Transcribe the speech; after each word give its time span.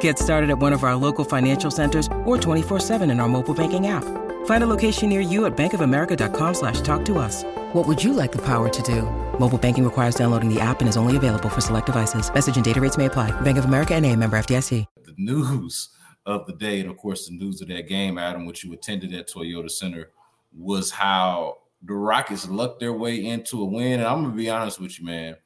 Get 0.00 0.18
started 0.18 0.50
at 0.50 0.58
one 0.58 0.74
of 0.74 0.84
our 0.84 0.94
local 0.94 1.24
financial 1.24 1.70
centers 1.70 2.06
or 2.26 2.36
24-7 2.36 3.10
in 3.10 3.20
our 3.20 3.28
mobile 3.28 3.54
banking 3.54 3.86
app. 3.86 4.04
Find 4.44 4.62
a 4.62 4.66
location 4.66 5.08
near 5.08 5.20
you 5.20 5.46
at 5.46 5.56
bankofamerica.com 5.56 6.54
slash 6.54 6.82
talk 6.82 7.04
to 7.06 7.18
us. 7.18 7.44
What 7.72 7.86
would 7.86 8.04
you 8.04 8.12
like 8.12 8.32
the 8.32 8.44
power 8.44 8.68
to 8.68 8.82
do? 8.82 9.02
Mobile 9.38 9.58
banking 9.58 9.84
requires 9.84 10.14
downloading 10.14 10.52
the 10.52 10.60
app 10.60 10.80
and 10.80 10.88
is 10.88 10.96
only 10.96 11.16
available 11.16 11.48
for 11.48 11.62
select 11.62 11.86
devices. 11.86 12.32
Message 12.32 12.56
and 12.56 12.64
data 12.64 12.80
rates 12.80 12.98
may 12.98 13.06
apply. 13.06 13.30
Bank 13.40 13.56
of 13.56 13.64
America 13.64 13.94
and 13.94 14.04
a 14.04 14.14
member 14.14 14.38
FDIC. 14.38 14.84
The 15.04 15.14
news 15.16 15.90
of 16.26 16.46
the 16.46 16.54
day, 16.54 16.80
and 16.80 16.90
of 16.90 16.96
course 16.98 17.26
the 17.28 17.34
news 17.34 17.62
of 17.62 17.68
that 17.68 17.88
game, 17.88 18.18
Adam, 18.18 18.44
which 18.44 18.64
you 18.64 18.72
attended 18.74 19.14
at 19.14 19.28
Toyota 19.28 19.70
Center, 19.70 20.10
was 20.52 20.90
how 20.90 21.58
the 21.82 21.94
Rockets 21.94 22.48
lucked 22.48 22.80
their 22.80 22.92
way 22.92 23.24
into 23.24 23.62
a 23.62 23.64
win. 23.64 24.00
And 24.00 24.04
I'm 24.04 24.22
going 24.22 24.32
to 24.32 24.36
be 24.36 24.50
honest 24.50 24.80
with 24.80 24.98
you, 24.98 25.06
man 25.06 25.36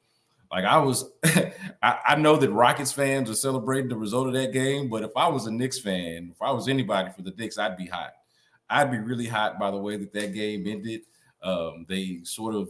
like 0.53 0.65
I 0.65 0.77
was, 0.77 1.05
I, 1.81 1.97
I, 2.09 2.15
know 2.15 2.35
that 2.35 2.51
Rockets 2.51 2.91
fans 2.91 3.27
are 3.27 3.35
celebrating 3.35 3.89
the 3.89 3.97
result 3.97 4.27
of 4.27 4.33
that 4.33 4.53
game, 4.53 4.87
but 4.87 5.01
if 5.01 5.09
I 5.17 5.27
was 5.27 5.47
a 5.47 5.51
Knicks 5.51 5.79
fan, 5.79 6.29
if 6.31 6.39
I 6.43 6.51
was 6.51 6.67
anybody 6.67 7.09
for 7.09 7.23
the 7.23 7.33
Knicks, 7.35 7.57
I'd 7.57 7.75
be 7.75 7.87
hot. 7.87 8.11
I'd 8.69 8.91
be 8.91 8.99
really 8.99 9.25
hot 9.25 9.59
by 9.59 9.71
the 9.71 9.77
way 9.77 9.97
that 9.97 10.13
that 10.13 10.31
game 10.35 10.67
ended. 10.67 11.01
Um, 11.41 11.87
they 11.89 12.19
sort 12.21 12.53
of 12.53 12.69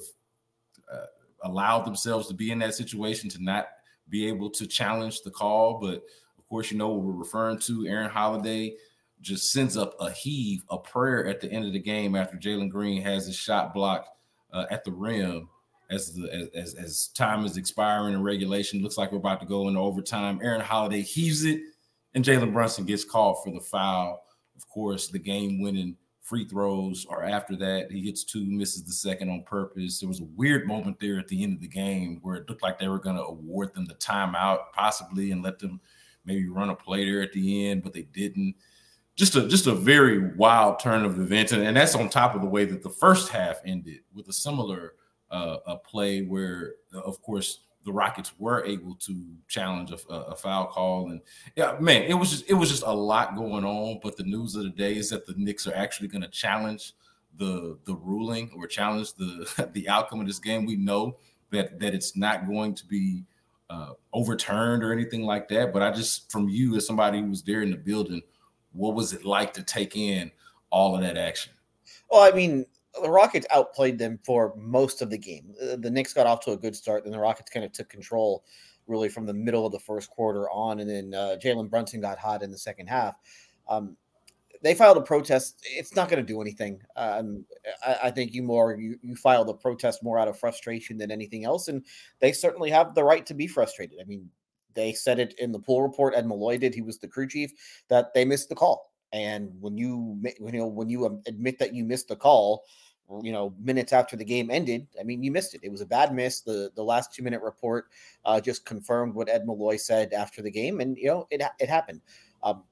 uh, 0.90 1.08
allowed 1.44 1.84
themselves 1.84 2.30
to 2.30 2.34
be 2.34 2.52
in 2.52 2.60
that 2.60 2.74
situation 2.74 3.30
to 3.32 3.44
not 3.44 3.68
be 4.08 4.28
able 4.28 4.50
to 4.52 4.66
challenge 4.66 5.22
the 5.22 5.32
call. 5.32 5.80
But 5.82 6.04
of 6.38 6.48
course, 6.48 6.72
you 6.72 6.78
know 6.78 6.88
what 6.88 7.04
we're 7.04 7.12
referring 7.12 7.60
to. 7.60 7.86
Aaron 7.86 8.10
Holiday 8.10 8.78
just 9.20 9.52
sends 9.52 9.76
up 9.76 9.94
a 10.00 10.10
heave, 10.10 10.64
a 10.70 10.78
prayer 10.78 11.28
at 11.28 11.42
the 11.42 11.52
end 11.52 11.66
of 11.66 11.74
the 11.74 11.80
game 11.80 12.16
after 12.16 12.38
Jalen 12.38 12.70
Green 12.70 13.02
has 13.02 13.26
his 13.26 13.36
shot 13.36 13.74
blocked 13.74 14.08
uh, 14.54 14.68
at 14.72 14.86
the 14.86 14.92
rim 14.92 15.50
as 15.94 16.14
the 16.14 16.50
as, 16.56 16.74
as 16.76 17.08
time 17.10 17.46
is 17.46 17.58
expiring 17.58 18.16
and 18.16 18.24
regulation 18.24 18.82
looks 18.82 18.98
like 18.98 19.12
we're 19.12 19.18
about 19.20 19.40
to 19.40 19.46
go 19.46 19.68
into 19.68 19.80
overtime. 19.80 20.40
Aaron 20.42 20.62
Holiday 20.62 21.02
heaves 21.02 21.46
it, 21.46 21.62
and 22.14 22.26
Jalen 22.26 22.54
Brunson 22.54 22.86
gets 22.86 23.06
called 23.06 23.44
for 23.44 23.52
the 23.52 23.60
foul. 23.60 24.24
Of 24.56 24.68
course, 24.70 25.08
the 25.08 25.20
game-winning 25.20 25.98
free 26.22 26.48
throws 26.48 27.06
are 27.10 27.24
after 27.24 27.56
that. 27.58 27.92
He 27.92 28.02
hits 28.02 28.24
two, 28.24 28.46
misses 28.46 28.84
the 28.84 28.94
second 28.94 29.30
on 29.30 29.44
purpose. 29.44 30.00
There 30.00 30.08
was 30.08 30.22
a 30.22 30.36
weird 30.36 30.68
moment 30.68 31.00
there 31.00 31.20
at 31.20 31.28
the 31.28 31.44
end 31.44 31.54
of 31.54 31.62
the 31.62 31.68
game 31.68 32.20
where 32.22 32.36
it 32.36 32.48
looked 32.48 32.64
like 32.64 32.80
they 32.80 32.88
were 32.88 33.00
going 33.00 33.18
to 33.18 33.24
award 33.24 33.74
them 33.74 33.86
the 33.86 33.96
timeout, 33.96 34.72
possibly, 34.74 35.32
and 35.32 35.44
let 35.44 35.60
them 35.60 35.82
maybe 36.24 36.48
run 36.48 36.70
a 36.70 36.76
play 36.76 37.04
there 37.04 37.22
at 37.22 37.34
the 37.34 37.68
end, 37.68 37.84
but 37.84 37.94
they 37.94 38.04
didn't. 38.04 38.56
Just 39.16 39.36
a 39.36 39.48
just 39.48 39.68
a 39.68 39.76
very 39.76 40.34
wild 40.36 40.80
turn 40.80 41.06
of 41.06 41.20
events, 41.20 41.52
and, 41.52 41.62
and 41.62 41.78
that's 41.78 41.94
on 41.94 42.10
top 42.10 42.34
of 42.34 42.42
the 42.42 42.48
way 42.48 42.66
that 42.66 42.82
the 42.82 42.90
first 42.90 43.30
half 43.30 43.60
ended 43.64 44.00
with 44.14 44.28
a 44.28 44.34
similar 44.34 44.94
uh, 45.34 45.58
a 45.68 45.78
play 45.78 46.22
where, 46.22 46.76
of 46.94 47.22
course, 47.22 47.60
the 47.86 47.92
Rockets 47.92 48.32
were 48.40 48.64
able 48.66 48.96
to 48.96 49.26
challenge 49.50 49.92
a, 49.92 50.14
a, 50.14 50.36
foul 50.36 50.68
call, 50.68 51.10
and 51.10 51.20
yeah, 51.58 51.76
man, 51.82 52.04
it 52.04 52.14
was 52.14 52.32
just 52.32 52.50
it 52.50 52.54
was 52.54 52.70
just 52.70 52.84
a 52.84 52.94
lot 52.94 53.36
going 53.36 53.66
on. 53.66 54.00
But 54.02 54.16
the 54.16 54.24
news 54.24 54.56
of 54.56 54.64
the 54.64 54.70
day 54.70 54.96
is 54.96 55.10
that 55.10 55.26
the 55.26 55.34
Knicks 55.36 55.68
are 55.68 55.76
actually 55.76 56.08
going 56.08 56.22
to 56.22 56.30
challenge 56.30 56.94
the 57.38 57.78
the 57.86 57.96
ruling 57.96 58.52
or 58.56 58.68
challenge 58.68 59.14
the 59.16 59.70
the 59.74 59.90
outcome 59.90 60.22
of 60.22 60.28
this 60.28 60.40
game. 60.40 60.66
We 60.66 60.78
know 60.78 61.18
that 61.52 61.78
that 61.82 61.94
it's 61.94 62.16
not 62.16 62.48
going 62.48 62.76
to 62.76 62.86
be 62.86 63.26
uh, 63.70 63.94
overturned 64.14 64.84
or 64.84 64.94
anything 64.94 65.24
like 65.24 65.48
that. 65.50 65.74
But 65.74 65.82
I 65.82 65.92
just, 65.92 66.32
from 66.32 66.48
you 66.48 66.76
as 66.76 66.86
somebody 66.86 67.20
who 67.20 67.30
was 67.30 67.42
there 67.42 67.62
in 67.62 67.72
the 67.72 67.78
building, 67.78 68.22
what 68.72 68.96
was 68.96 69.14
it 69.14 69.26
like 69.26 69.54
to 69.54 69.64
take 69.64 69.96
in 69.96 70.32
all 70.70 70.96
of 70.96 71.02
that 71.02 71.18
action? 71.18 71.54
Well, 72.10 72.22
I 72.22 72.36
mean, 72.36 72.66
the 73.02 73.10
Rockets 73.10 73.48
outplayed 73.52 73.98
them 73.98 74.20
for 74.24 74.54
most 74.56 75.02
of 75.02 75.10
the 75.10 75.18
game. 75.18 75.54
Uh, 75.62 75.76
the 75.78 75.90
Knicks 75.90 76.14
got 76.14 76.28
off 76.28 76.42
to 76.42 76.52
a 76.52 76.58
good 76.58 76.76
start, 76.76 77.04
then 77.04 77.14
the 77.14 77.20
Rockets 77.20 77.50
kind 77.50 77.66
of 77.66 77.72
took 77.72 77.90
control 77.90 78.44
really 78.88 79.10
from 79.10 79.26
the 79.26 79.34
middle 79.34 79.66
of 79.66 79.72
the 79.72 79.80
first 79.80 80.10
quarter 80.10 80.50
on, 80.50 80.80
and 80.80 80.90
then 80.90 81.14
uh, 81.14 81.38
Jalen 81.42 81.70
Brunson 81.70 82.02
got 82.02 82.20
hot 82.20 82.44
in 82.44 82.52
the 82.52 82.58
second 82.58 82.88
half. 82.88 83.16
Um, 83.68 83.96
they 84.62 84.74
filed 84.74 84.98
a 84.98 85.02
protest. 85.02 85.62
It's 85.64 85.96
not 85.96 86.10
going 86.10 86.26
to 86.26 86.28
do 86.28 86.42
anything. 86.42 86.82
Um, 86.96 87.46
I, 87.86 87.98
I, 88.04 88.12
think 88.12 88.34
you 88.34 88.44
more 88.44 88.78
you, 88.80 88.98
you 89.02 89.16
filed 89.16 89.50
a 89.50 89.54
protest 89.54 90.04
more 90.04 90.18
out 90.18 90.30
of 90.30 90.40
frustration 90.40 90.98
than 90.98 91.12
anything 91.12 91.44
else, 91.44 91.68
and 91.68 91.84
they 92.20 92.32
certainly 92.32 92.70
have 92.70 92.96
the 92.96 93.04
right 93.04 93.26
to 93.26 93.34
be 93.34 93.48
frustrated. 93.48 94.00
I 94.02 94.06
mean, 94.06 94.30
they 94.74 94.94
said 94.94 95.20
it 95.20 95.36
in 95.38 95.52
the 95.52 95.60
pool 95.60 95.82
report. 95.82 96.14
Ed 96.16 96.26
Malloy 96.26 96.58
did. 96.58 96.74
He 96.74 96.82
was 96.82 96.98
the 96.98 97.08
crew 97.08 97.28
chief 97.28 97.52
that 97.90 98.14
they 98.14 98.26
missed 98.26 98.50
the 98.50 98.56
call. 98.56 98.92
And 99.12 99.52
when 99.60 99.78
you 99.78 100.20
you 100.42 100.66
when 100.66 100.90
you 100.90 101.22
admit 101.28 101.60
that 101.60 101.74
you 101.74 101.84
missed 101.84 102.08
the 102.08 102.16
call, 102.16 102.64
you 103.22 103.32
know 103.32 103.54
minutes 103.60 103.94
after 103.94 104.16
the 104.16 104.26
game 104.26 104.50
ended, 104.50 104.88
I 105.00 105.04
mean 105.04 105.24
you 105.24 105.32
missed 105.32 105.56
it. 105.56 105.62
It 105.64 105.72
was 105.72 105.82
a 105.82 105.86
bad 105.86 106.14
miss. 106.14 106.42
The 106.42 106.72
the 106.76 106.84
last 106.84 107.14
two 107.14 107.24
minute 107.24 107.42
report 107.42 107.86
uh, 108.26 108.40
just 108.40 108.66
confirmed 108.66 109.14
what 109.14 109.30
Ed 109.30 109.46
Malloy 109.46 109.78
said 109.78 110.14
after 110.14 110.42
the 110.42 110.52
game, 110.52 110.80
and 110.80 110.98
you 110.98 111.08
know 111.08 111.28
it 111.30 111.42
it 111.60 111.70
happened. 111.70 112.02
Um, 112.42 112.64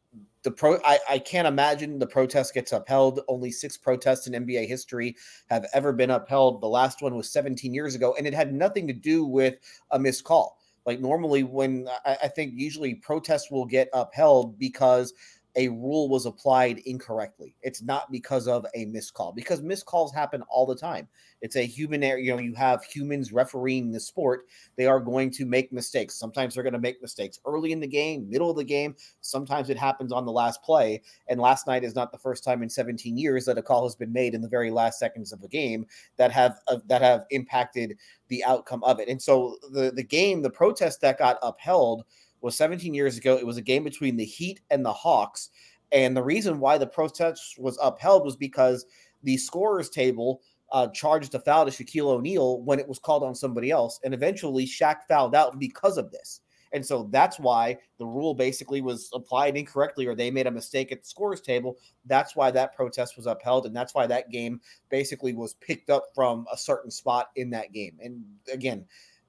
the 0.43 0.51
pro 0.51 0.79
I, 0.83 0.99
I 1.09 1.19
can't 1.19 1.47
imagine 1.47 1.99
the 1.99 2.07
protest 2.07 2.53
gets 2.53 2.71
upheld. 2.71 3.21
Only 3.27 3.51
six 3.51 3.77
protests 3.77 4.27
in 4.27 4.45
NBA 4.45 4.67
history 4.67 5.15
have 5.49 5.65
ever 5.73 5.93
been 5.93 6.11
upheld. 6.11 6.61
The 6.61 6.67
last 6.67 7.01
one 7.01 7.15
was 7.15 7.31
17 7.31 7.73
years 7.73 7.95
ago, 7.95 8.15
and 8.17 8.25
it 8.25 8.33
had 8.33 8.53
nothing 8.53 8.87
to 8.87 8.93
do 8.93 9.25
with 9.25 9.55
a 9.91 9.99
missed 9.99 10.23
call. 10.23 10.57
Like 10.85 10.99
normally, 10.99 11.43
when 11.43 11.87
I, 12.05 12.17
I 12.23 12.27
think 12.27 12.53
usually 12.55 12.95
protests 12.95 13.51
will 13.51 13.65
get 13.65 13.89
upheld 13.93 14.57
because 14.57 15.13
a 15.55 15.67
rule 15.69 16.07
was 16.09 16.25
applied 16.25 16.79
incorrectly. 16.79 17.55
It's 17.61 17.81
not 17.81 18.11
because 18.11 18.47
of 18.47 18.65
a 18.75 18.85
missed 18.85 19.13
call, 19.13 19.31
because 19.31 19.61
missed 19.61 19.85
calls 19.85 20.13
happen 20.13 20.43
all 20.49 20.65
the 20.65 20.75
time. 20.75 21.07
It's 21.41 21.55
a 21.55 21.65
human 21.65 22.03
error. 22.03 22.19
You 22.19 22.33
know, 22.35 22.41
you 22.41 22.53
have 22.53 22.83
humans 22.83 23.33
refereeing 23.33 23.91
the 23.91 23.99
sport. 23.99 24.45
They 24.77 24.85
are 24.85 24.99
going 24.99 25.31
to 25.31 25.45
make 25.45 25.73
mistakes. 25.73 26.15
Sometimes 26.15 26.53
they're 26.53 26.63
going 26.63 26.73
to 26.73 26.79
make 26.79 27.01
mistakes 27.01 27.39
early 27.45 27.71
in 27.71 27.79
the 27.79 27.87
game, 27.87 28.29
middle 28.29 28.49
of 28.49 28.57
the 28.57 28.63
game. 28.63 28.95
Sometimes 29.21 29.69
it 29.69 29.77
happens 29.77 30.11
on 30.11 30.25
the 30.25 30.31
last 30.31 30.61
play. 30.63 31.01
And 31.27 31.39
last 31.39 31.67
night 31.67 31.83
is 31.83 31.95
not 31.95 32.11
the 32.11 32.17
first 32.17 32.43
time 32.43 32.61
in 32.61 32.69
17 32.69 33.17
years 33.17 33.45
that 33.45 33.57
a 33.57 33.61
call 33.61 33.83
has 33.83 33.95
been 33.95 34.13
made 34.13 34.35
in 34.35 34.41
the 34.41 34.47
very 34.47 34.71
last 34.71 34.99
seconds 34.99 35.31
of 35.33 35.43
a 35.43 35.47
game 35.47 35.85
that 36.17 36.31
have 36.31 36.59
uh, 36.67 36.77
that 36.87 37.01
have 37.01 37.25
impacted 37.31 37.97
the 38.27 38.43
outcome 38.43 38.83
of 38.83 38.99
it. 38.99 39.09
And 39.09 39.21
so 39.21 39.57
the 39.71 39.91
the 39.91 40.03
game, 40.03 40.41
the 40.41 40.49
protest 40.49 41.01
that 41.01 41.17
got 41.17 41.37
upheld 41.41 42.05
was 42.41 42.55
17 42.55 42.93
years 42.93 43.17
ago. 43.17 43.37
It 43.37 43.45
was 43.45 43.57
a 43.57 43.61
game 43.61 43.83
between 43.83 44.17
the 44.17 44.25
Heat 44.25 44.61
and 44.69 44.85
the 44.85 44.93
Hawks. 44.93 45.49
And 45.91 46.15
the 46.15 46.23
reason 46.23 46.59
why 46.59 46.77
the 46.77 46.87
protest 46.87 47.59
was 47.59 47.77
upheld 47.81 48.25
was 48.25 48.35
because 48.35 48.85
the 49.23 49.37
scorers 49.37 49.89
table 49.89 50.41
uh, 50.71 50.87
charged 50.87 51.35
a 51.35 51.39
foul 51.39 51.65
to 51.65 51.71
Shaquille 51.71 52.07
O'Neal 52.07 52.61
when 52.61 52.79
it 52.79 52.87
was 52.87 52.99
called 52.99 53.23
on 53.23 53.35
somebody 53.35 53.71
else. 53.71 53.99
And 54.03 54.13
eventually 54.13 54.65
Shaq 54.65 55.03
fouled 55.07 55.35
out 55.35 55.59
because 55.59 55.97
of 55.97 56.11
this. 56.11 56.41
And 56.73 56.85
so 56.85 57.09
that's 57.11 57.37
why 57.37 57.77
the 57.97 58.05
rule 58.05 58.33
basically 58.33 58.81
was 58.81 59.09
applied 59.13 59.57
incorrectly 59.57 60.07
or 60.07 60.15
they 60.15 60.31
made 60.31 60.47
a 60.47 60.51
mistake 60.51 60.93
at 60.93 61.01
the 61.01 61.07
scorers 61.07 61.41
table. 61.41 61.77
That's 62.05 62.35
why 62.35 62.49
that 62.51 62.75
protest 62.75 63.17
was 63.17 63.27
upheld. 63.27 63.65
And 63.65 63.75
that's 63.75 63.93
why 63.93 64.07
that 64.07 64.31
game 64.31 64.61
basically 64.89 65.33
was 65.33 65.55
picked 65.55 65.89
up 65.89 66.05
from 66.15 66.45
a 66.51 66.57
certain 66.57 66.89
spot 66.89 67.31
in 67.35 67.49
that 67.49 67.73
game. 67.73 67.97
And 68.01 68.23
again, 68.51 68.85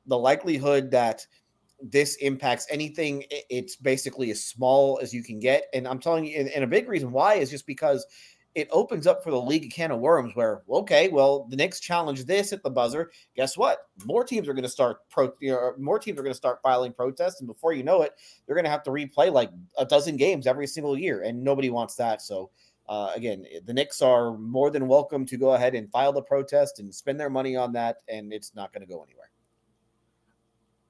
the 0.06 0.19
likelihood 0.19 0.91
that 0.93 1.26
this 1.82 2.17
impacts 2.17 2.67
anything. 2.70 3.25
It's 3.31 3.76
basically 3.76 4.31
as 4.31 4.44
small 4.44 4.99
as 5.02 5.12
you 5.12 5.23
can 5.23 5.40
get. 5.40 5.67
And 5.75 5.87
I'm 5.87 5.99
telling 5.99 6.25
you, 6.25 6.49
and, 6.55 6.64
a 6.64 6.67
big 6.67 6.88
reason 6.88 7.12
why 7.12 7.34
is 7.34 7.50
just 7.50 7.67
because 7.67 8.06
it 8.55 8.69
opens 8.70 9.06
up 9.06 9.25
for 9.25 9.31
the 9.31 9.40
league 9.40 9.64
a 9.64 9.69
can 9.69 9.90
of 9.90 10.00
worms 10.00 10.37
where, 10.37 10.62
okay, 10.69 11.08
well, 11.08 11.46
the 11.49 11.56
Knicks 11.56 11.81
challenge 11.81 12.25
this 12.26 12.52
at 12.52 12.62
the 12.62 12.70
buzzer. 12.70 13.11
Guess 13.34 13.56
what? 13.56 13.79
More 14.05 14.25
teams 14.25 14.46
are 14.46 14.52
going 14.52 14.62
to 14.62 14.69
start 14.69 15.08
pro, 15.08 15.32
you 15.40 15.52
know, 15.52 15.73
more 15.79 15.99
teams 15.99 16.19
are 16.19 16.23
going 16.23 16.34
to 16.34 16.37
start 16.37 16.61
filing 16.62 16.93
protests. 16.93 17.40
And 17.40 17.46
before 17.46 17.73
you 17.73 17.82
know 17.82 18.02
it, 18.02 18.12
they're 18.46 18.56
going 18.56 18.64
to 18.64 18.70
have 18.70 18.82
to 18.84 18.90
replay 18.90 19.32
like 19.32 19.50
a 19.79 19.87
dozen 19.87 20.17
games 20.17 20.46
every 20.46 20.67
single 20.67 20.99
year. 20.99 21.23
And 21.23 21.43
nobody 21.43 21.70
wants 21.70 21.94
that. 21.96 22.20
So, 22.20 22.50
uh, 22.88 23.12
again, 23.14 23.46
the 23.64 23.73
Knicks 23.73 24.02
are 24.02 24.37
more 24.37 24.70
than 24.70 24.87
welcome 24.87 25.25
to 25.26 25.37
go 25.38 25.55
ahead 25.55 25.75
and 25.75 25.90
file 25.90 26.12
the 26.12 26.23
protest 26.23 26.79
and 26.79 26.94
spend 26.94 27.19
their 27.19 27.31
money 27.31 27.56
on 27.56 27.73
that. 27.73 27.99
And 28.08 28.32
it's 28.32 28.55
not 28.55 28.73
going 28.73 28.87
to 28.87 28.93
go 28.93 29.02
anywhere. 29.02 29.31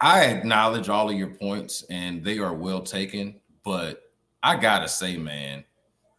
I 0.03 0.25
acknowledge 0.25 0.89
all 0.89 1.09
of 1.09 1.17
your 1.17 1.29
points 1.29 1.85
and 1.89 2.25
they 2.25 2.41
are 2.41 2.53
well 2.53 2.81
taken, 2.81 3.37
but 3.65 4.03
I 4.43 4.57
gotta 4.57 4.89
say, 4.89 5.17
man, 5.17 5.63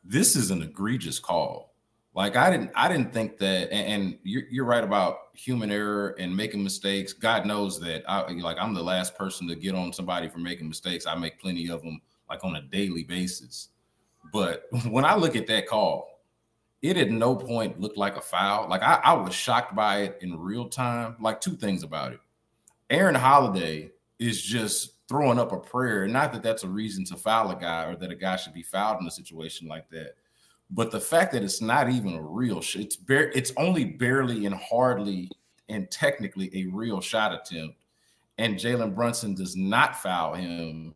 this 0.05 0.37
is 0.37 0.51
an 0.51 0.61
egregious 0.61 1.19
call. 1.19 1.75
Like 2.15 2.37
I 2.37 2.49
didn't, 2.49 2.71
I 2.75 2.87
didn't 2.87 3.11
think 3.11 3.37
that, 3.39 3.73
and, 3.73 4.03
and 4.03 4.19
you're, 4.23 4.43
you're 4.49 4.63
right 4.63 4.85
about 4.85 5.17
human 5.33 5.69
error 5.69 6.15
and 6.17 6.33
making 6.33 6.63
mistakes. 6.63 7.11
God 7.11 7.45
knows 7.45 7.77
that. 7.81 8.09
I 8.09 8.31
like 8.31 8.57
I'm 8.57 8.73
the 8.73 8.81
last 8.81 9.17
person 9.17 9.49
to 9.49 9.55
get 9.55 9.75
on 9.75 9.91
somebody 9.91 10.29
for 10.29 10.39
making 10.39 10.69
mistakes. 10.69 11.05
I 11.05 11.15
make 11.15 11.37
plenty 11.37 11.69
of 11.69 11.81
them, 11.81 12.01
like 12.29 12.45
on 12.45 12.55
a 12.55 12.61
daily 12.61 13.03
basis. 13.03 13.67
But 14.31 14.67
when 14.87 15.03
I 15.03 15.15
look 15.15 15.35
at 15.35 15.47
that 15.47 15.67
call, 15.67 16.21
it 16.81 16.95
at 16.95 17.11
no 17.11 17.35
point 17.35 17.81
looked 17.81 17.97
like 17.97 18.15
a 18.15 18.21
foul. 18.21 18.69
Like 18.69 18.81
I, 18.81 19.01
I 19.03 19.13
was 19.13 19.33
shocked 19.33 19.75
by 19.75 20.03
it 20.03 20.19
in 20.21 20.39
real 20.39 20.69
time. 20.69 21.17
Like 21.19 21.41
two 21.41 21.57
things 21.57 21.83
about 21.83 22.13
it. 22.13 22.19
Aaron 22.89 23.15
Holiday 23.15 23.91
is 24.19 24.41
just 24.41 24.93
throwing 25.07 25.39
up 25.39 25.51
a 25.51 25.57
prayer. 25.57 26.07
Not 26.07 26.31
that 26.33 26.43
that's 26.43 26.63
a 26.63 26.67
reason 26.67 27.05
to 27.05 27.15
foul 27.15 27.51
a 27.51 27.55
guy 27.55 27.85
or 27.85 27.95
that 27.95 28.11
a 28.11 28.15
guy 28.15 28.35
should 28.35 28.53
be 28.53 28.63
fouled 28.63 29.01
in 29.01 29.07
a 29.07 29.11
situation 29.11 29.67
like 29.67 29.89
that. 29.89 30.15
But 30.69 30.91
the 30.91 30.99
fact 30.99 31.33
that 31.33 31.43
it's 31.43 31.61
not 31.61 31.89
even 31.89 32.15
a 32.15 32.21
real 32.21 32.61
shot, 32.61 32.81
it's 32.81 32.95
bare, 32.95 33.29
it's 33.31 33.53
only 33.57 33.85
barely 33.85 34.45
and 34.45 34.55
hardly 34.55 35.29
and 35.69 35.89
technically 35.91 36.49
a 36.55 36.65
real 36.67 36.99
shot 37.01 37.33
attempt. 37.33 37.77
And 38.37 38.55
Jalen 38.55 38.95
Brunson 38.95 39.35
does 39.35 39.55
not 39.55 39.95
foul 39.95 40.33
him 40.33 40.95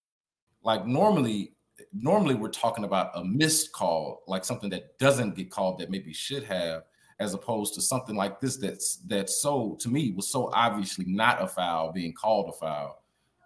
Like 0.63 0.85
normally, 0.85 1.53
normally 1.93 2.35
we're 2.35 2.49
talking 2.49 2.83
about 2.83 3.11
a 3.15 3.23
missed 3.23 3.71
call, 3.71 4.23
like 4.27 4.45
something 4.45 4.69
that 4.69 4.97
doesn't 4.99 5.35
get 5.35 5.49
called 5.49 5.79
that 5.79 5.89
maybe 5.89 6.13
should 6.13 6.43
have, 6.43 6.83
as 7.19 7.33
opposed 7.33 7.73
to 7.75 7.81
something 7.81 8.15
like 8.15 8.39
this 8.39 8.57
that's 8.57 8.97
that's 9.07 9.41
so 9.41 9.77
to 9.79 9.89
me 9.89 10.11
was 10.11 10.31
so 10.31 10.49
obviously 10.53 11.05
not 11.07 11.41
a 11.41 11.47
foul 11.47 11.91
being 11.91 12.13
called 12.13 12.49
a 12.49 12.53
foul 12.53 13.03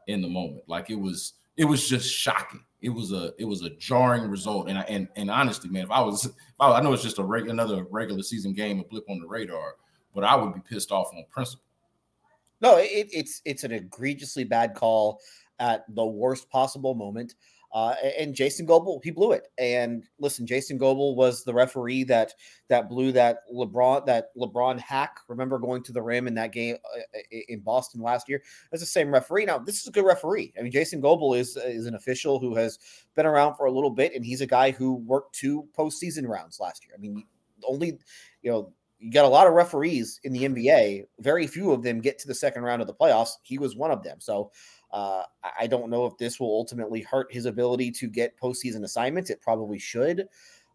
in 0.07 0.21
the 0.21 0.29
moment. 0.29 0.63
Like 0.67 0.89
it 0.89 0.99
was 0.99 1.33
it 1.57 1.65
was 1.65 1.87
just 1.87 2.11
shocking. 2.11 2.63
It 2.81 2.89
was 2.89 3.11
a 3.11 3.33
it 3.37 3.45
was 3.45 3.63
a 3.63 3.71
jarring 3.71 4.29
result. 4.29 4.69
And 4.69 4.77
I, 4.77 4.83
and 4.83 5.07
and 5.15 5.31
honestly, 5.31 5.69
man, 5.69 5.83
if 5.83 5.91
I 5.91 6.01
was 6.01 6.25
if 6.25 6.33
I, 6.59 6.71
I 6.71 6.81
know 6.81 6.93
it's 6.93 7.03
just 7.03 7.19
a 7.19 7.23
reg, 7.23 7.47
another 7.47 7.85
regular 7.89 8.23
season 8.23 8.53
game, 8.53 8.79
a 8.79 8.83
blip 8.83 9.09
on 9.09 9.19
the 9.19 9.27
radar, 9.27 9.75
but 10.13 10.23
I 10.23 10.35
would 10.35 10.53
be 10.53 10.61
pissed 10.61 10.91
off 10.91 11.11
on 11.13 11.23
principle. 11.29 11.65
No, 12.61 12.77
it, 12.77 13.07
it's 13.11 13.41
it's 13.45 13.63
an 13.63 13.71
egregiously 13.71 14.43
bad 14.43 14.75
call 14.75 15.19
at 15.59 15.85
the 15.93 16.05
worst 16.05 16.49
possible 16.49 16.95
moment. 16.95 17.35
Uh, 17.75 17.93
and 18.17 18.33
Jason 18.33 18.65
Goble, 18.65 19.01
he 19.03 19.11
blew 19.11 19.33
it. 19.33 19.49
And 19.57 20.05
listen, 20.17 20.47
Jason 20.47 20.77
Goble 20.77 21.13
was 21.13 21.43
the 21.43 21.53
referee 21.53 22.05
that 22.05 22.33
that 22.69 22.87
blew 22.87 23.11
that 23.11 23.39
LeBron 23.53 24.05
that 24.05 24.29
LeBron 24.37 24.79
hack. 24.79 25.17
Remember 25.27 25.59
going 25.59 25.83
to 25.83 25.91
the 25.91 26.01
rim 26.01 26.25
in 26.25 26.35
that 26.35 26.53
game 26.53 26.77
uh, 26.95 27.19
in 27.49 27.59
Boston 27.59 28.01
last 28.01 28.29
year? 28.29 28.41
That's 28.71 28.81
the 28.81 28.87
same 28.87 29.11
referee. 29.11 29.43
Now 29.43 29.57
this 29.57 29.81
is 29.81 29.87
a 29.87 29.91
good 29.91 30.05
referee. 30.05 30.53
I 30.57 30.61
mean, 30.61 30.71
Jason 30.71 31.01
Goble 31.01 31.33
is 31.33 31.57
is 31.57 31.85
an 31.85 31.95
official 31.95 32.39
who 32.39 32.55
has 32.55 32.79
been 33.13 33.25
around 33.25 33.55
for 33.55 33.65
a 33.65 33.71
little 33.71 33.89
bit, 33.89 34.15
and 34.15 34.23
he's 34.23 34.39
a 34.39 34.47
guy 34.47 34.71
who 34.71 34.93
worked 34.93 35.35
two 35.35 35.67
postseason 35.77 36.29
rounds 36.29 36.61
last 36.61 36.85
year. 36.85 36.95
I 36.97 37.01
mean, 37.01 37.25
only 37.67 37.99
you 38.41 38.51
know 38.51 38.71
you 38.99 39.11
got 39.11 39.25
a 39.25 39.29
lot 39.29 39.47
of 39.47 39.53
referees 39.53 40.19
in 40.23 40.31
the 40.31 40.43
NBA. 40.43 41.03
Very 41.19 41.45
few 41.45 41.71
of 41.71 41.83
them 41.83 41.99
get 41.99 42.19
to 42.19 42.27
the 42.27 42.35
second 42.35 42.63
round 42.63 42.81
of 42.81 42.87
the 42.87 42.93
playoffs. 42.93 43.31
He 43.43 43.57
was 43.57 43.75
one 43.75 43.91
of 43.91 44.01
them. 44.01 44.21
So 44.21 44.51
uh, 44.95 45.23
I 45.59 45.67
don't 45.67 45.89
know 45.89 46.05
if 46.05 46.17
this 46.17 46.39
will 46.39 46.51
ultimately 46.51 47.01
hurt 47.01 47.31
his 47.31 47.45
ability 47.45 47.91
to 47.91 48.07
get 48.07 48.39
postseason 48.39 48.85
assignments. 48.85 49.29
It 49.29 49.41
probably 49.41 49.77
should, 49.77 50.29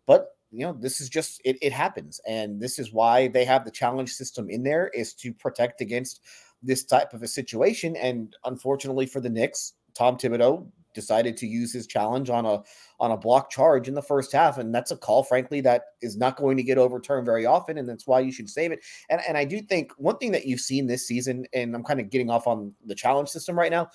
but 0.07 0.37
you 0.53 0.67
know 0.67 0.75
this 0.75 1.01
is 1.01 1.09
just 1.09 1.41
it, 1.43 1.57
it 1.63 1.73
happens, 1.73 2.21
and 2.29 2.61
this 2.61 2.79
is 2.79 2.93
why 2.93 3.29
they 3.29 3.47
have 3.47 3.65
the 3.65 3.71
challenge 3.71 4.13
system 4.13 4.51
in 4.51 4.63
there 4.63 4.89
is 4.89 5.15
to 5.15 5.33
protect 5.33 5.81
against 5.81 6.21
this 6.63 6.85
type 6.85 7.15
of 7.15 7.23
a 7.23 7.27
situation. 7.27 7.97
And 7.97 8.37
unfortunately 8.45 9.07
for 9.07 9.21
the 9.21 9.31
Knicks, 9.31 9.73
Tom 9.95 10.19
Thibodeau 10.19 10.71
decided 10.95 11.37
to 11.37 11.47
use 11.47 11.73
his 11.73 11.87
challenge 11.87 12.31
on 12.31 12.47
a 12.47 12.63
on 12.99 13.13
a 13.13 13.17
block 13.17 13.51
charge 13.51 13.89
in 13.89 13.95
the 13.95 14.03
first 14.03 14.33
half 14.33 14.59
and 14.59 14.75
that's 14.75 14.91
a 14.91 14.97
call 14.97 15.23
frankly 15.23 15.61
that 15.61 15.83
is 16.03 16.17
not 16.17 16.37
going 16.37 16.57
to 16.57 16.63
get 16.63 16.79
overturned 16.79 17.25
very 17.25 17.47
often 17.47 17.79
and 17.79 17.89
that's 17.89 18.07
why 18.07 18.21
you 18.21 18.33
should 18.33 18.51
save 18.51 18.73
it. 18.73 18.81
And 19.09 19.21
and 19.27 19.37
I 19.37 19.45
do 19.45 19.61
think 19.61 19.93
one 19.97 20.19
thing 20.19 20.33
that 20.33 20.47
you've 20.47 20.61
seen 20.61 20.87
this 20.87 21.07
season 21.07 21.47
and 21.53 21.75
I'm 21.75 21.85
kind 21.85 22.01
of 22.01 22.11
getting 22.11 22.31
off 22.31 22.47
on 22.47 22.73
the 22.85 22.95
challenge 22.95 23.29
system 23.29 23.59
right 23.59 23.71
now 23.71 23.89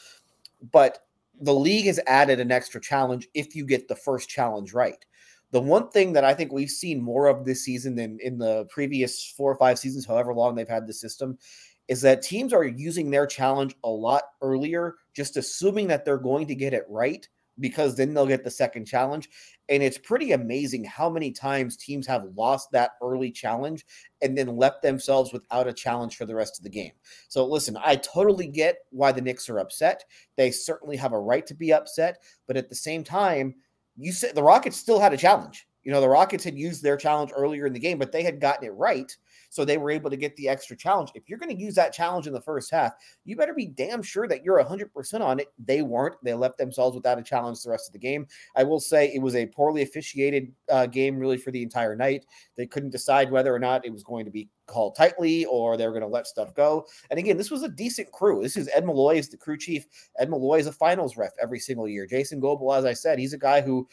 but 0.71 1.00
the 1.42 1.53
league 1.53 1.86
has 1.86 2.00
added 2.07 2.39
an 2.39 2.51
extra 2.51 2.80
challenge 2.80 3.27
if 3.33 3.56
you 3.56 3.65
get 3.65 3.88
the 3.88 3.95
first 3.95 4.30
challenge 4.30 4.74
right. 4.74 5.06
The 5.51 5.62
one 5.62 5.89
thing 5.89 6.13
that 6.13 6.24
I 6.24 6.33
think 6.33 6.51
we've 6.51 6.69
seen 6.69 7.01
more 7.01 7.27
of 7.27 7.45
this 7.45 7.63
season 7.63 7.95
than 7.95 8.18
in 8.21 8.38
the 8.38 8.65
previous 8.69 9.31
four 9.31 9.51
or 9.51 9.57
five 9.57 9.80
seasons, 9.80 10.06
however 10.06 10.33
long 10.33 10.56
they've 10.56 10.68
had 10.68 10.88
the 10.88 10.94
system, 10.94 11.38
is 11.87 12.01
that 12.01 12.21
teams 12.21 12.53
are 12.53 12.65
using 12.65 13.09
their 13.09 13.27
challenge 13.27 13.75
a 13.83 13.89
lot 13.89 14.23
earlier, 14.41 14.95
just 15.13 15.37
assuming 15.37 15.87
that 15.87 16.05
they're 16.05 16.17
going 16.17 16.47
to 16.47 16.55
get 16.55 16.73
it 16.73 16.85
right 16.89 17.27
because 17.59 17.95
then 17.95 18.13
they'll 18.13 18.25
get 18.25 18.43
the 18.43 18.51
second 18.51 18.85
challenge. 18.85 19.29
And 19.69 19.81
it's 19.81 19.97
pretty 19.97 20.33
amazing 20.33 20.83
how 20.83 21.09
many 21.09 21.31
times 21.31 21.77
teams 21.77 22.05
have 22.07 22.25
lost 22.35 22.69
that 22.71 22.91
early 23.01 23.31
challenge 23.31 23.85
and 24.21 24.37
then 24.37 24.57
left 24.57 24.81
themselves 24.81 25.31
without 25.33 25.67
a 25.67 25.73
challenge 25.73 26.17
for 26.17 26.25
the 26.25 26.35
rest 26.35 26.57
of 26.59 26.63
the 26.63 26.69
game. 26.69 26.91
So, 27.29 27.45
listen, 27.45 27.77
I 27.83 27.95
totally 27.95 28.47
get 28.47 28.79
why 28.91 29.11
the 29.11 29.21
Knicks 29.21 29.49
are 29.49 29.59
upset. 29.59 30.03
They 30.35 30.51
certainly 30.51 30.97
have 30.97 31.13
a 31.13 31.19
right 31.19 31.45
to 31.47 31.53
be 31.53 31.73
upset. 31.73 32.17
But 32.47 32.57
at 32.57 32.69
the 32.69 32.75
same 32.75 33.03
time, 33.03 33.55
you 33.97 34.11
said 34.11 34.35
the 34.35 34.43
Rockets 34.43 34.77
still 34.77 34.99
had 34.99 35.13
a 35.13 35.17
challenge. 35.17 35.65
You 35.83 35.91
know, 35.91 36.01
the 36.01 36.09
Rockets 36.09 36.43
had 36.43 36.57
used 36.57 36.83
their 36.83 36.97
challenge 36.97 37.31
earlier 37.35 37.67
in 37.67 37.73
the 37.73 37.79
game, 37.79 37.99
but 37.99 38.11
they 38.11 38.23
had 38.23 38.41
gotten 38.41 38.67
it 38.67 38.73
right. 38.73 39.15
So 39.55 39.63
they 39.63 39.77
were 39.77 39.89
able 39.89 40.09
to 40.09 40.17
get 40.17 40.35
the 40.35 40.49
extra 40.49 40.75
challenge. 40.75 41.11
If 41.15 41.29
you're 41.29 41.39
going 41.39 41.55
to 41.55 41.63
use 41.63 41.75
that 41.75 41.93
challenge 41.93 42.27
in 42.27 42.33
the 42.33 42.41
first 42.41 42.69
half, 42.71 42.91
you 43.23 43.37
better 43.37 43.53
be 43.53 43.67
damn 43.67 44.03
sure 44.03 44.27
that 44.27 44.43
you're 44.43 44.61
100% 44.61 45.21
on 45.21 45.39
it. 45.39 45.47
They 45.57 45.81
weren't. 45.81 46.15
They 46.21 46.33
left 46.33 46.57
themselves 46.57 46.93
without 46.93 47.19
a 47.19 47.24
challenge 47.24 47.63
the 47.63 47.69
rest 47.69 47.88
of 47.88 47.93
the 47.93 48.00
game. 48.00 48.27
I 48.57 48.65
will 48.65 48.81
say 48.81 49.13
it 49.13 49.21
was 49.21 49.33
a 49.33 49.45
poorly 49.45 49.81
officiated 49.81 50.51
uh, 50.69 50.88
game, 50.88 51.17
really, 51.17 51.38
for 51.38 51.51
the 51.51 51.63
entire 51.63 51.95
night. 51.95 52.25
They 52.57 52.65
couldn't 52.65 52.89
decide 52.89 53.31
whether 53.31 53.55
or 53.55 53.59
not 53.59 53.85
it 53.85 53.93
was 53.93 54.03
going 54.03 54.25
to 54.25 54.31
be 54.31 54.50
called 54.67 54.93
tightly 54.97 55.45
or 55.45 55.77
they 55.77 55.85
were 55.85 55.93
going 55.93 56.01
to 56.01 56.07
let 56.07 56.27
stuff 56.27 56.53
go. 56.53 56.85
And 57.09 57.17
again, 57.17 57.38
this 57.38 57.51
was 57.51 57.63
a 57.63 57.69
decent 57.69 58.12
crew. 58.12 58.41
This 58.41 58.57
is 58.57 58.69
Ed 58.75 58.85
Malloy 58.85 59.15
is 59.15 59.29
the 59.29 59.38
crew 59.38 59.57
chief. 59.57 59.85
Ed 60.19 60.29
Malloy 60.29 60.59
is 60.59 60.67
a 60.67 60.74
finals 60.74 61.15
ref 61.15 61.31
every 61.41 61.59
single 61.59 61.88
year. 61.88 62.05
Jason 62.05 62.41
Goble, 62.41 62.74
as 62.74 62.83
I 62.83 62.91
said, 62.91 63.19
he's 63.19 63.31
a 63.31 63.38
guy 63.38 63.62
who 63.62 63.88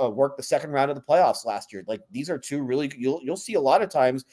uh, 0.00 0.10
worked 0.10 0.36
the 0.36 0.42
second 0.42 0.70
round 0.70 0.90
of 0.90 0.96
the 0.96 1.02
playoffs 1.02 1.44
last 1.44 1.72
year. 1.72 1.84
Like 1.86 2.02
these 2.10 2.30
are 2.30 2.38
two 2.38 2.62
really 2.62 2.90
you'll 2.96 3.20
you'll 3.22 3.36
see 3.36 3.54
a 3.54 3.60
lot 3.60 3.82
of 3.82 3.90
times 3.90 4.24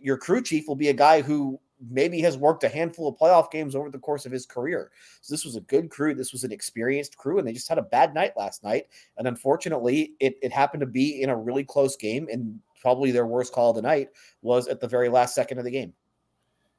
your 0.00 0.16
crew 0.16 0.42
chief 0.42 0.66
will 0.68 0.76
be 0.76 0.88
a 0.88 0.94
guy 0.94 1.22
who 1.22 1.60
maybe 1.90 2.20
has 2.20 2.36
worked 2.36 2.64
a 2.64 2.68
handful 2.68 3.08
of 3.08 3.16
playoff 3.16 3.50
games 3.50 3.74
over 3.74 3.90
the 3.90 3.98
course 3.98 4.24
of 4.24 4.32
his 4.32 4.46
career. 4.46 4.90
So 5.20 5.34
this 5.34 5.44
was 5.44 5.56
a 5.56 5.60
good 5.62 5.90
crew. 5.90 6.14
This 6.14 6.32
was 6.32 6.44
an 6.44 6.52
experienced 6.52 7.16
crew, 7.16 7.38
and 7.38 7.46
they 7.46 7.52
just 7.52 7.68
had 7.68 7.78
a 7.78 7.82
bad 7.82 8.14
night 8.14 8.32
last 8.36 8.62
night. 8.62 8.86
And 9.18 9.26
unfortunately, 9.26 10.12
it, 10.20 10.36
it 10.42 10.52
happened 10.52 10.80
to 10.80 10.86
be 10.86 11.22
in 11.22 11.30
a 11.30 11.36
really 11.36 11.64
close 11.64 11.96
game, 11.96 12.28
and 12.30 12.58
probably 12.80 13.10
their 13.10 13.26
worst 13.26 13.52
call 13.52 13.70
of 13.70 13.76
the 13.76 13.82
night 13.82 14.10
was 14.42 14.68
at 14.68 14.80
the 14.80 14.88
very 14.88 15.08
last 15.08 15.34
second 15.34 15.58
of 15.58 15.64
the 15.64 15.70
game. 15.70 15.92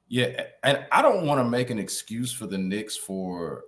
Yeah, 0.08 0.43
and 0.63 0.86
I 0.91 1.01
don't 1.01 1.25
want 1.25 1.39
to 1.39 1.50
make 1.50 1.70
an 1.70 1.79
excuse 1.79 2.32
for 2.32 2.46
the 2.46 2.58
Knicks 2.58 2.96
for 2.96 3.63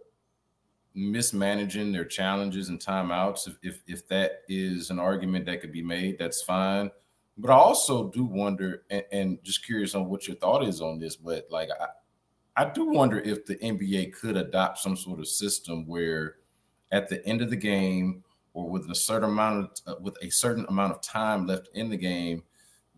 mismanaging 0.93 1.91
their 1.91 2.05
challenges 2.05 2.69
and 2.69 2.79
timeouts. 2.79 3.47
If, 3.47 3.57
if 3.63 3.81
if 3.87 4.07
that 4.09 4.43
is 4.47 4.89
an 4.89 4.99
argument 4.99 5.45
that 5.45 5.61
could 5.61 5.71
be 5.71 5.81
made, 5.81 6.19
that's 6.19 6.41
fine. 6.41 6.91
But 7.37 7.51
I 7.51 7.55
also 7.55 8.09
do 8.09 8.23
wonder, 8.23 8.83
and, 8.89 9.03
and, 9.11 9.43
just 9.43 9.65
curious 9.65 9.93
on 9.93 10.07
what 10.07 10.27
your 10.27 10.37
thought 10.37 10.63
is 10.63 10.81
on 10.81 10.99
this. 10.99 11.17
But 11.17 11.47
like, 11.49 11.69
I, 11.79 12.63
I 12.63 12.69
do 12.69 12.85
wonder 12.85 13.19
if 13.19 13.45
the 13.45 13.55
NBA 13.57 14.13
could 14.13 14.37
adopt 14.37 14.79
some 14.79 14.95
sort 14.95 15.19
of 15.19 15.27
system 15.27 15.85
where, 15.85 16.37
at 16.91 17.09
the 17.09 17.25
end 17.25 17.41
of 17.41 17.49
the 17.49 17.57
game, 17.57 18.23
or 18.53 18.69
with 18.69 18.89
a 18.89 18.95
certain 18.95 19.29
amount 19.29 19.81
of 19.85 19.93
uh, 19.93 19.99
with 19.99 20.15
a 20.21 20.29
certain 20.29 20.65
amount 20.69 20.93
of 20.93 21.01
time 21.01 21.45
left 21.45 21.69
in 21.73 21.89
the 21.89 21.97
game, 21.97 22.41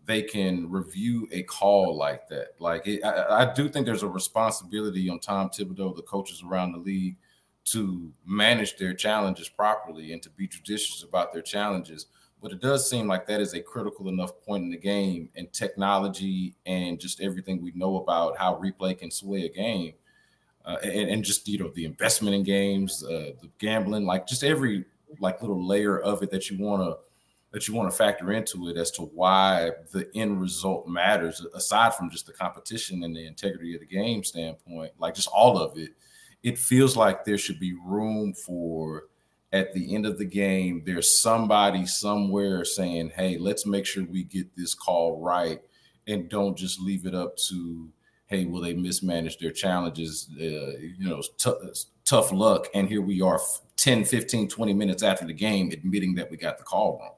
they 0.04 0.22
can 0.22 0.70
review 0.70 1.28
a 1.32 1.42
call 1.42 1.96
like 1.96 2.28
that. 2.28 2.54
Like, 2.60 2.86
it, 2.86 3.04
I, 3.04 3.42
I 3.42 3.54
do 3.54 3.68
think 3.68 3.86
there's 3.86 4.04
a 4.04 4.08
responsibility 4.08 5.10
on 5.10 5.18
Tom 5.18 5.50
Thibodeau, 5.50 5.96
the 5.96 6.02
coaches 6.02 6.44
around 6.46 6.72
the 6.72 6.78
league, 6.78 7.16
to 7.64 8.12
manage 8.24 8.76
their 8.76 8.94
challenges 8.94 9.48
properly 9.48 10.12
and 10.12 10.22
to 10.22 10.30
be 10.30 10.46
judicious 10.46 11.02
about 11.02 11.32
their 11.32 11.42
challenges 11.42 12.06
but 12.40 12.52
it 12.52 12.60
does 12.60 12.88
seem 12.88 13.06
like 13.06 13.26
that 13.26 13.40
is 13.40 13.54
a 13.54 13.60
critical 13.60 14.08
enough 14.08 14.32
point 14.42 14.64
in 14.64 14.70
the 14.70 14.78
game 14.78 15.28
and 15.36 15.52
technology 15.52 16.54
and 16.66 17.00
just 17.00 17.20
everything 17.20 17.62
we 17.62 17.72
know 17.74 17.96
about 17.96 18.36
how 18.36 18.54
replay 18.56 18.96
can 18.96 19.10
sway 19.10 19.44
a 19.44 19.48
game 19.48 19.92
uh, 20.64 20.76
and, 20.82 21.10
and, 21.10 21.24
just 21.24 21.48
you 21.48 21.58
know 21.58 21.70
the 21.74 21.84
investment 21.84 22.34
in 22.34 22.42
games 22.42 23.04
uh, 23.04 23.32
the 23.40 23.50
gambling 23.58 24.04
like 24.04 24.26
just 24.26 24.44
every 24.44 24.84
like 25.20 25.40
little 25.40 25.66
layer 25.66 25.98
of 26.00 26.22
it 26.22 26.30
that 26.30 26.50
you 26.50 26.58
want 26.58 26.82
to 26.82 26.96
that 27.50 27.66
you 27.66 27.74
want 27.74 27.90
to 27.90 27.96
factor 27.96 28.32
into 28.32 28.68
it 28.68 28.76
as 28.76 28.90
to 28.90 29.02
why 29.02 29.70
the 29.92 30.08
end 30.14 30.40
result 30.40 30.86
matters 30.86 31.44
aside 31.54 31.94
from 31.94 32.10
just 32.10 32.26
the 32.26 32.32
competition 32.32 33.02
and 33.04 33.16
the 33.16 33.26
integrity 33.26 33.74
of 33.74 33.80
the 33.80 33.86
game 33.86 34.22
standpoint 34.22 34.92
like 34.98 35.14
just 35.14 35.28
all 35.28 35.58
of 35.58 35.76
it. 35.78 35.90
It 36.42 36.58
feels 36.58 36.96
like 36.96 37.24
there 37.24 37.38
should 37.38 37.58
be 37.58 37.74
room 37.84 38.32
for 38.32 39.04
at 39.52 39.72
the 39.72 39.94
end 39.94 40.06
of 40.06 40.18
the 40.18 40.24
game, 40.24 40.82
there's 40.84 41.20
somebody 41.20 41.86
somewhere 41.86 42.64
saying, 42.64 43.10
"Hey, 43.10 43.38
let's 43.38 43.66
make 43.66 43.86
sure 43.86 44.04
we 44.04 44.24
get 44.24 44.54
this 44.56 44.74
call 44.74 45.20
right, 45.20 45.60
and 46.06 46.28
don't 46.28 46.56
just 46.56 46.80
leave 46.80 47.06
it 47.06 47.14
up 47.14 47.36
to." 47.48 47.88
Hey, 48.26 48.44
will 48.44 48.60
they 48.60 48.74
mismanage 48.74 49.38
their 49.38 49.52
challenges? 49.52 50.28
Uh, 50.38 50.76
you 50.98 51.08
know, 51.08 51.22
t- 51.38 51.72
tough 52.04 52.30
luck. 52.30 52.68
And 52.74 52.88
here 52.88 53.00
we 53.00 53.22
are 53.22 53.40
10, 53.76 54.04
15, 54.04 54.48
20 54.48 54.74
minutes 54.74 55.02
after 55.02 55.24
the 55.24 55.32
game 55.32 55.70
admitting 55.70 56.14
that 56.16 56.30
we 56.30 56.36
got 56.36 56.58
the 56.58 56.64
call 56.64 56.98
wrong. 56.98 57.14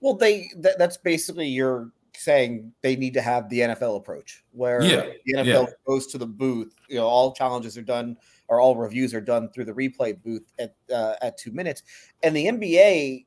Well, 0.00 0.14
they 0.14 0.50
that, 0.58 0.78
that's 0.78 0.96
basically 0.96 1.48
your 1.48 1.90
saying 2.16 2.72
they 2.82 2.96
need 2.96 3.14
to 3.14 3.22
have 3.22 3.48
the 3.48 3.60
NFL 3.60 3.96
approach 3.96 4.44
where 4.52 4.82
yeah, 4.82 5.06
the 5.24 5.34
NFL 5.34 5.66
yeah. 5.66 5.72
goes 5.86 6.06
to 6.08 6.18
the 6.18 6.26
booth. 6.26 6.74
You 6.88 6.96
know, 6.96 7.06
all 7.06 7.32
challenges 7.32 7.76
are 7.76 7.82
done 7.82 8.16
or 8.48 8.60
all 8.60 8.76
reviews 8.76 9.14
are 9.14 9.20
done 9.20 9.50
through 9.50 9.64
the 9.64 9.72
replay 9.72 10.20
booth 10.22 10.52
at 10.58 10.74
uh, 10.92 11.14
at 11.22 11.38
two 11.38 11.52
minutes. 11.52 11.82
And 12.22 12.34
the 12.34 12.46
NBA 12.46 13.26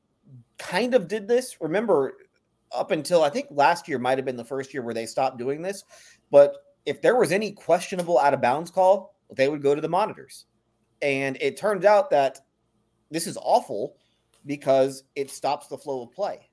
kind 0.58 0.94
of 0.94 1.08
did 1.08 1.28
this. 1.28 1.56
Remember, 1.60 2.14
up 2.72 2.90
until 2.90 3.22
I 3.22 3.30
think 3.30 3.48
last 3.50 3.88
year 3.88 3.98
might 3.98 4.18
have 4.18 4.24
been 4.24 4.36
the 4.36 4.44
first 4.44 4.72
year 4.74 4.82
where 4.82 4.94
they 4.94 5.06
stopped 5.06 5.38
doing 5.38 5.62
this. 5.62 5.84
But 6.30 6.56
if 6.86 7.02
there 7.02 7.16
was 7.16 7.32
any 7.32 7.52
questionable 7.52 8.18
out 8.18 8.34
of 8.34 8.40
bounds 8.40 8.70
call, 8.70 9.14
they 9.34 9.48
would 9.48 9.62
go 9.62 9.74
to 9.74 9.80
the 9.80 9.88
monitors. 9.88 10.46
And 11.02 11.36
it 11.40 11.56
turns 11.56 11.84
out 11.84 12.10
that 12.10 12.40
this 13.10 13.26
is 13.26 13.38
awful 13.40 13.96
because 14.46 15.04
it 15.14 15.30
stops 15.30 15.68
the 15.68 15.78
flow 15.78 16.02
of 16.02 16.12
play 16.12 16.47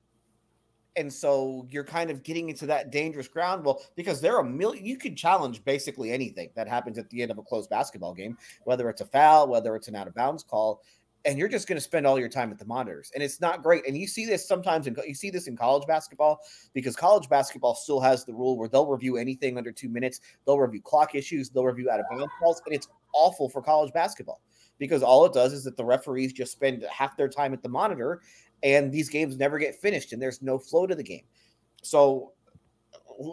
and 0.97 1.11
so 1.11 1.67
you're 1.69 1.83
kind 1.83 2.09
of 2.09 2.23
getting 2.23 2.49
into 2.49 2.65
that 2.67 2.91
dangerous 2.91 3.27
ground. 3.27 3.65
Well, 3.65 3.81
because 3.95 4.21
there 4.21 4.35
are 4.35 4.41
a 4.41 4.49
million, 4.49 4.85
you 4.85 4.97
can 4.97 5.15
challenge 5.15 5.63
basically 5.63 6.11
anything 6.11 6.49
that 6.55 6.67
happens 6.67 6.97
at 6.97 7.09
the 7.09 7.21
end 7.21 7.31
of 7.31 7.37
a 7.37 7.43
close 7.43 7.67
basketball 7.67 8.13
game, 8.13 8.37
whether 8.63 8.89
it's 8.89 9.01
a 9.01 9.05
foul, 9.05 9.47
whether 9.47 9.75
it's 9.75 9.87
an 9.87 9.95
out 9.95 10.07
of 10.07 10.15
bounds 10.15 10.43
call, 10.43 10.81
and 11.25 11.39
you're 11.39 11.49
just 11.49 11.67
going 11.67 11.77
to 11.77 11.81
spend 11.81 12.05
all 12.05 12.19
your 12.19 12.29
time 12.29 12.51
at 12.51 12.59
the 12.59 12.65
monitors, 12.65 13.11
and 13.15 13.23
it's 13.23 13.41
not 13.41 13.63
great. 13.63 13.85
And 13.87 13.97
you 13.97 14.07
see 14.07 14.25
this 14.25 14.47
sometimes, 14.47 14.87
in, 14.87 14.95
you 15.05 15.15
see 15.15 15.31
this 15.31 15.47
in 15.47 15.57
college 15.57 15.87
basketball 15.87 16.39
because 16.73 16.95
college 16.95 17.27
basketball 17.29 17.75
still 17.75 17.99
has 17.99 18.25
the 18.25 18.33
rule 18.33 18.57
where 18.57 18.69
they'll 18.69 18.85
review 18.85 19.17
anything 19.17 19.57
under 19.57 19.71
two 19.71 19.89
minutes, 19.89 20.21
they'll 20.45 20.59
review 20.59 20.81
clock 20.81 21.15
issues, 21.15 21.49
they'll 21.49 21.65
review 21.65 21.89
out 21.89 21.99
of 21.99 22.05
bounds 22.09 22.31
calls, 22.39 22.61
and 22.65 22.75
it's 22.75 22.87
awful 23.13 23.49
for 23.49 23.61
college 23.61 23.91
basketball 23.93 24.41
because 24.77 25.03
all 25.03 25.25
it 25.25 25.33
does 25.33 25.53
is 25.53 25.63
that 25.63 25.77
the 25.77 25.85
referees 25.85 26.33
just 26.33 26.51
spend 26.51 26.85
half 26.91 27.15
their 27.17 27.29
time 27.29 27.53
at 27.53 27.63
the 27.63 27.69
monitor 27.69 28.21
and 28.65 28.91
these 28.91 29.09
games 29.09 29.37
never 29.37 29.59
get 29.59 29.75
finished 29.75 30.11
and 30.11 30.21
there's 30.21 30.41
no 30.41 30.57
flow 30.57 30.87
to 30.87 30.95
the 30.95 31.03
game. 31.03 31.23
So 31.83 32.33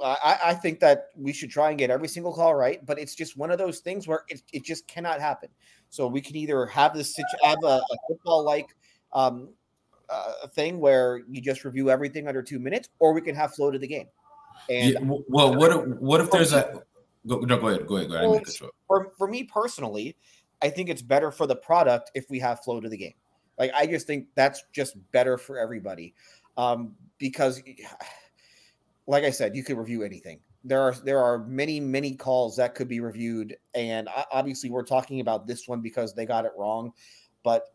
I, 0.04 0.38
I, 0.44 0.54
think 0.54 0.78
that 0.80 1.06
we 1.16 1.32
should 1.32 1.50
try 1.50 1.70
and 1.70 1.78
get 1.78 1.90
every 1.90 2.06
single 2.06 2.34
call 2.34 2.54
right, 2.54 2.84
but 2.84 2.98
it's 2.98 3.14
just 3.14 3.36
one 3.36 3.50
of 3.50 3.56
those 3.56 3.80
things 3.80 4.06
where 4.06 4.24
it, 4.28 4.42
it 4.52 4.62
just 4.62 4.86
cannot 4.86 5.20
happen. 5.20 5.48
So 5.88 6.06
we 6.06 6.20
can 6.20 6.36
either 6.36 6.66
have 6.66 6.94
this 6.94 7.18
have 7.42 7.58
a, 7.64 7.66
a 7.66 7.96
football 8.06 8.44
like 8.44 8.76
um, 9.14 9.48
uh, 10.08 10.46
thing 10.48 10.78
where 10.78 11.22
you 11.28 11.40
just 11.40 11.64
review 11.64 11.90
everything 11.90 12.28
under 12.28 12.42
two 12.42 12.58
minutes, 12.58 12.90
or 12.98 13.14
we 13.14 13.22
can 13.22 13.34
have 13.34 13.54
flow 13.54 13.70
to 13.70 13.78
the 13.78 13.86
game. 13.86 14.06
And 14.68 14.92
yeah, 14.92 14.98
well, 15.28 15.54
what 15.56 15.72
if, 15.72 15.98
what 15.98 16.20
if 16.20 16.30
there's 16.30 16.52
a 16.52 16.82
go, 17.26 17.40
no, 17.40 17.58
go 17.58 17.68
ahead, 17.68 17.86
go 17.86 17.96
ahead, 17.96 18.10
go 18.10 18.16
ahead. 18.16 18.28
Well, 18.60 18.70
for 18.86 19.12
for 19.18 19.26
me 19.26 19.44
personally, 19.44 20.16
I 20.62 20.68
think 20.68 20.88
it's 20.90 21.02
better 21.02 21.30
for 21.30 21.46
the 21.46 21.56
product 21.56 22.10
if 22.14 22.26
we 22.30 22.38
have 22.38 22.60
flow 22.60 22.80
to 22.80 22.88
the 22.88 22.96
game. 22.96 23.14
Like 23.58 23.72
I 23.74 23.86
just 23.86 24.06
think 24.06 24.26
that's 24.34 24.64
just 24.72 24.96
better 25.12 25.38
for 25.38 25.58
everybody. 25.58 26.14
Um, 26.56 26.94
because 27.18 27.62
like 29.06 29.24
I 29.24 29.30
said, 29.30 29.56
you 29.56 29.64
could 29.64 29.76
review 29.76 30.02
anything. 30.02 30.40
There 30.64 30.80
are 30.80 30.94
there 31.04 31.18
are 31.18 31.38
many 31.38 31.80
many 31.80 32.14
calls 32.14 32.56
that 32.56 32.74
could 32.74 32.88
be 32.88 33.00
reviewed, 33.00 33.56
and 33.74 34.08
obviously 34.30 34.70
we're 34.70 34.84
talking 34.84 35.20
about 35.20 35.46
this 35.46 35.66
one 35.66 35.80
because 35.80 36.14
they 36.14 36.24
got 36.24 36.44
it 36.44 36.52
wrong, 36.56 36.92
but 37.42 37.66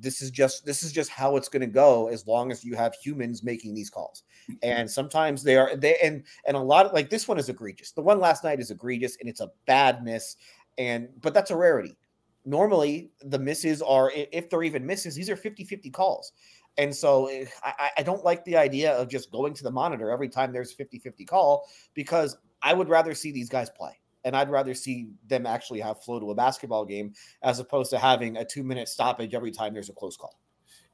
this 0.00 0.20
is 0.20 0.30
just 0.30 0.66
this 0.66 0.82
is 0.82 0.92
just 0.92 1.10
how 1.10 1.36
it's 1.36 1.48
going 1.48 1.60
to 1.60 1.66
go 1.66 2.08
as 2.08 2.26
long 2.26 2.50
as 2.50 2.64
you 2.64 2.74
have 2.74 2.94
humans 2.94 3.42
making 3.44 3.72
these 3.72 3.88
calls 3.88 4.24
and 4.62 4.90
sometimes 4.90 5.42
they 5.42 5.56
are 5.56 5.76
they 5.76 5.96
and 6.02 6.24
and 6.46 6.56
a 6.56 6.60
lot 6.60 6.86
of 6.86 6.92
like 6.92 7.08
this 7.08 7.28
one 7.28 7.38
is 7.38 7.48
egregious 7.48 7.92
the 7.92 8.02
one 8.02 8.18
last 8.18 8.42
night 8.42 8.58
is 8.58 8.72
egregious 8.72 9.16
and 9.20 9.28
it's 9.28 9.40
a 9.40 9.50
bad 9.66 10.02
miss 10.02 10.36
and 10.76 11.08
but 11.20 11.32
that's 11.32 11.52
a 11.52 11.56
rarity 11.56 11.96
normally 12.46 13.10
the 13.22 13.38
misses 13.38 13.82
are 13.82 14.12
if 14.14 14.48
they're 14.48 14.62
even 14.62 14.86
misses 14.86 15.14
these 15.14 15.28
are 15.28 15.36
50-50 15.36 15.92
calls 15.92 16.32
and 16.78 16.94
so 16.94 17.26
eh, 17.26 17.46
I, 17.62 17.90
I, 17.98 18.02
don't 18.02 18.24
like 18.24 18.44
the 18.44 18.56
idea 18.56 18.92
of 18.92 19.08
just 19.08 19.30
going 19.32 19.54
to 19.54 19.64
the 19.64 19.70
monitor 19.70 20.10
every 20.10 20.28
time 20.28 20.52
there's 20.52 20.74
50-50 20.74 21.26
call 21.26 21.68
because 21.94 22.36
i 22.62 22.72
would 22.72 22.88
rather 22.88 23.14
see 23.14 23.32
these 23.32 23.48
guys 23.48 23.68
play 23.68 23.98
and 24.24 24.36
i'd 24.36 24.48
rather 24.48 24.74
see 24.74 25.08
them 25.26 25.44
actually 25.44 25.80
have 25.80 26.02
flow 26.02 26.20
to 26.20 26.30
a 26.30 26.34
basketball 26.34 26.84
game 26.84 27.12
as 27.42 27.58
opposed 27.58 27.90
to 27.90 27.98
having 27.98 28.36
a 28.36 28.44
two 28.44 28.62
minute 28.62 28.88
stoppage 28.88 29.34
every 29.34 29.50
time 29.50 29.74
there's 29.74 29.90
a 29.90 29.94
close 29.94 30.16
call 30.16 30.38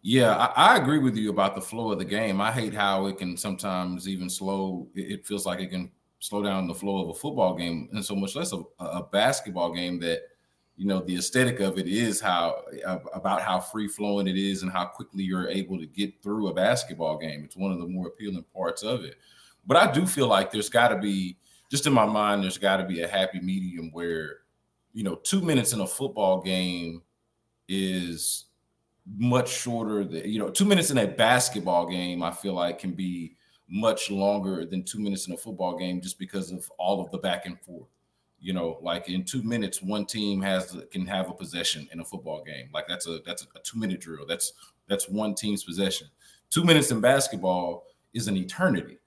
yeah, 0.04 0.35
I, 0.35 0.75
I, 0.75 0.76
agree 0.78 0.99
with 0.99 1.16
you 1.16 1.30
about 1.30 1.54
the 1.54 1.61
flow 1.61 1.92
of 1.92 1.99
the 2.00 2.04
game. 2.04 2.40
I 2.40 2.50
hate 2.50 2.75
how 2.75 3.06
it 3.06 3.18
can 3.18 3.37
sometimes 3.37 4.09
even 4.09 4.28
slow. 4.28 4.88
It, 4.97 5.25
feels 5.25 5.47
like 5.47 5.61
it 5.61 5.68
can 5.68 5.92
slow 6.18 6.42
down 6.42 6.66
the 6.66 6.75
flow 6.75 7.04
of 7.04 7.11
a 7.11 7.14
football 7.14 7.54
game, 7.54 7.88
and 7.92 8.04
so 8.04 8.16
much 8.16 8.35
less 8.35 8.52
a, 8.52 8.64
a 8.80 9.04
basketball 9.12 9.73
game 9.73 10.00
that 10.00 10.23
you 10.76 10.87
know 10.87 11.00
the 11.00 11.17
aesthetic 11.17 11.61
of 11.61 11.79
it 11.79 11.87
is 11.87 12.21
how 12.21 12.62
about 13.14 13.43
how 13.43 13.61
free 13.61 13.88
flowing 13.88 14.26
it 14.26 14.37
is 14.37 14.62
and 14.62 14.73
how 14.73 14.85
quickly 14.85 15.23
you're 15.23 15.49
able 15.49 15.79
to 15.79 15.87
get 15.87 16.23
through 16.23 16.49
a 16.49 16.55
basketball 16.55 17.19
game. 17.19 17.45
It's 17.45 17.57
one 17.57 17.73
of 17.73 17.79
the 17.79 17.87
more 17.87 18.09
appealing 18.09 18.45
parts 18.55 18.83
of 18.83 19.05
it. 19.05 19.17
But 19.67 19.76
i 19.76 19.93
do 19.93 20.07
feel 20.07 20.26
like 20.26 20.50
there's 20.50 20.69
got 20.69 20.88
to 20.88 20.99
be 20.99 21.37
just 21.71 21.87
in 21.87 21.93
my 21.93 22.05
mind 22.05 22.43
there's 22.43 22.59
got 22.59 22.76
to 22.79 22.85
be 22.85 23.02
a 23.02 23.09
happy 23.09 23.41
medium 23.41 23.91
where 23.93 24.38
you 24.93 25.02
know 25.02 25.14
two 25.17 25.41
minutes 25.41 25.73
in 25.73 25.81
a 25.81 25.87
football 25.87 26.43
game 26.43 27.02
is 27.69 28.47
much 29.07 29.49
shorter 29.49 30.05
than 30.05 30.29
you 30.29 30.38
know 30.38 30.50
two 30.50 30.64
minutes 30.64 30.91
in 30.91 30.99
a 30.99 31.07
basketball 31.07 31.87
game 31.87 32.23
i 32.23 32.31
feel 32.31 32.52
like 32.52 32.79
can 32.79 32.93
be 32.93 33.37
much 33.69 34.11
longer 34.11 34.67
than 34.67 34.85
two 34.85 34.99
minutes 34.99 35.26
in 35.26 35.33
a 35.33 35.37
football 35.37 35.76
game 35.76 36.00
just 36.00 36.19
because 36.19 36.52
of 36.52 36.71
all 36.79 37.00
of 37.00 37.11
the 37.11 37.19
back 37.19 37.47
and 37.47 37.59
forth 37.61 37.88
you 38.42 38.52
know 38.52 38.78
like 38.82 39.08
in 39.08 39.25
two 39.25 39.42
minutes 39.42 39.80
one 39.80 40.04
team 40.04 40.42
has 40.42 40.76
can 40.90 41.06
have 41.06 41.30
a 41.30 41.32
possession 41.32 41.88
in 41.92 42.00
a 42.00 42.04
football 42.04 42.42
game. 42.42 42.68
Like 42.75 42.88
that's 42.88 43.06
a 43.06 43.20
that's 43.25 43.42
a 43.42 43.61
two 43.61 43.78
minute 43.78 44.00
drill. 44.00 44.26
That's 44.26 44.52
that's 44.88 45.08
one 45.08 45.34
team's 45.34 45.62
possession. 45.62 46.08
Two 46.50 46.64
minutes 46.64 46.90
in 46.90 47.00
basketball 47.00 47.87
is 48.12 48.26
an 48.28 48.37
eternity. 48.37 48.99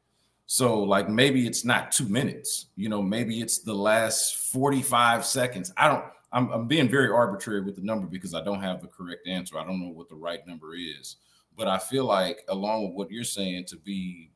So 0.47 0.81
like 0.81 1.09
maybe 1.09 1.45
it's 1.45 1.65
not 1.65 1.91
two 1.91 2.07
minutes. 2.07 2.67
You 2.77 2.87
know 2.87 3.01
maybe 3.01 3.41
it's 3.41 3.59
the 3.59 3.75
last 3.75 4.37
45 4.51 5.25
seconds. 5.25 5.73
I 5.75 5.89
don't 5.89 6.05
I'm, 6.31 6.49
I'm 6.51 6.67
being 6.67 6.89
very 6.89 7.09
arbitrary 7.09 7.61
with 7.61 7.75
the 7.75 7.81
number 7.81 8.07
because 8.07 8.33
i 8.33 8.43
don't 8.43 8.61
have 8.61 8.81
the 8.81 8.87
correct 8.87 9.27
answer. 9.27 9.57
I 9.57 9.65
don't 9.65 9.81
know 9.81 9.91
what 9.91 10.09
the 10.09 10.15
right 10.15 10.45
number 10.47 10.75
is. 10.75 11.17
But 11.57 11.67
i 11.67 11.77
feel 11.77 12.05
like 12.05 12.45
along 12.47 12.85
with 12.85 12.93
what 12.93 13.11
you're 13.11 13.25
saying 13.25 13.65
to 13.65 13.77
be 13.77 14.31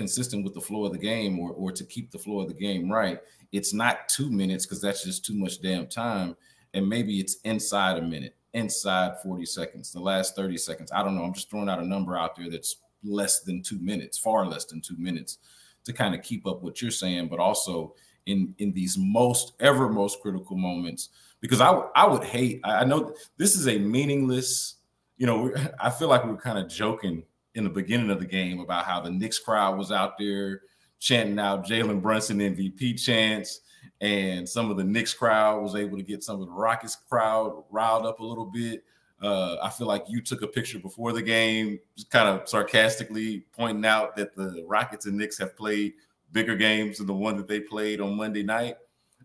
consistent 0.00 0.44
with 0.44 0.54
the 0.54 0.66
flow 0.68 0.82
of 0.86 0.92
the 0.92 1.04
game 1.12 1.38
or, 1.38 1.50
or 1.52 1.70
to 1.70 1.84
keep 1.84 2.10
the 2.10 2.22
flow 2.24 2.40
of 2.40 2.48
the 2.48 2.60
game 2.66 2.90
right 2.90 3.20
it's 3.52 3.72
not 3.72 4.08
two 4.08 4.30
minutes 4.30 4.64
because 4.64 4.80
that's 4.80 5.04
just 5.04 5.24
too 5.24 5.34
much 5.34 5.60
damn 5.60 5.86
time. 5.86 6.36
And 6.74 6.88
maybe 6.88 7.18
it's 7.18 7.36
inside 7.44 7.98
a 7.98 8.02
minute, 8.02 8.36
inside 8.54 9.20
40 9.22 9.44
seconds, 9.46 9.92
the 9.92 10.00
last 10.00 10.36
30 10.36 10.56
seconds. 10.56 10.92
I 10.92 11.02
don't 11.02 11.16
know. 11.16 11.24
I'm 11.24 11.34
just 11.34 11.50
throwing 11.50 11.68
out 11.68 11.80
a 11.80 11.86
number 11.86 12.16
out 12.16 12.36
there 12.36 12.50
that's 12.50 12.76
less 13.02 13.40
than 13.40 13.62
two 13.62 13.78
minutes, 13.80 14.18
far 14.18 14.46
less 14.46 14.66
than 14.66 14.80
two 14.80 14.96
minutes 14.96 15.38
to 15.84 15.92
kind 15.92 16.14
of 16.14 16.22
keep 16.22 16.46
up 16.46 16.62
what 16.62 16.80
you're 16.80 16.90
saying, 16.90 17.28
but 17.28 17.40
also 17.40 17.94
in 18.26 18.54
in 18.58 18.72
these 18.72 18.96
most 18.98 19.54
ever 19.60 19.88
most 19.88 20.20
critical 20.20 20.56
moments. 20.56 21.08
Because 21.40 21.60
I 21.60 21.70
I 21.96 22.06
would 22.06 22.22
hate, 22.22 22.60
I 22.62 22.84
know 22.84 23.14
this 23.36 23.56
is 23.56 23.66
a 23.66 23.78
meaningless, 23.78 24.76
you 25.16 25.26
know, 25.26 25.52
I 25.80 25.90
feel 25.90 26.08
like 26.08 26.24
we 26.24 26.30
are 26.30 26.36
kind 26.36 26.58
of 26.58 26.68
joking 26.68 27.24
in 27.54 27.64
the 27.64 27.70
beginning 27.70 28.10
of 28.10 28.20
the 28.20 28.26
game 28.26 28.60
about 28.60 28.84
how 28.84 29.00
the 29.00 29.10
Knicks 29.10 29.38
crowd 29.38 29.76
was 29.76 29.90
out 29.90 30.18
there 30.18 30.62
chanting 31.00 31.38
out 31.38 31.66
Jalen 31.66 32.00
Brunson 32.00 32.38
MVP 32.38 33.02
chants. 33.02 33.60
And 34.00 34.48
some 34.48 34.70
of 34.70 34.76
the 34.76 34.84
Knicks 34.84 35.12
crowd 35.12 35.62
was 35.62 35.74
able 35.74 35.96
to 35.96 36.02
get 36.02 36.22
some 36.22 36.40
of 36.40 36.46
the 36.46 36.52
Rockets 36.52 36.96
crowd 37.08 37.64
riled 37.70 38.06
up 38.06 38.20
a 38.20 38.24
little 38.24 38.46
bit. 38.46 38.84
Uh, 39.20 39.56
I 39.62 39.68
feel 39.68 39.86
like 39.86 40.04
you 40.08 40.22
took 40.22 40.42
a 40.42 40.46
picture 40.46 40.78
before 40.78 41.12
the 41.12 41.22
game, 41.22 41.78
kind 42.08 42.28
of 42.28 42.48
sarcastically 42.48 43.44
pointing 43.52 43.84
out 43.84 44.16
that 44.16 44.34
the 44.34 44.64
Rockets 44.66 45.04
and 45.04 45.18
Knicks 45.18 45.36
have 45.38 45.56
played 45.56 45.92
bigger 46.32 46.56
games 46.56 46.98
than 46.98 47.06
the 47.06 47.12
one 47.12 47.36
that 47.36 47.48
they 47.48 47.60
played 47.60 48.00
on 48.00 48.16
Monday 48.16 48.42
night. 48.42 48.76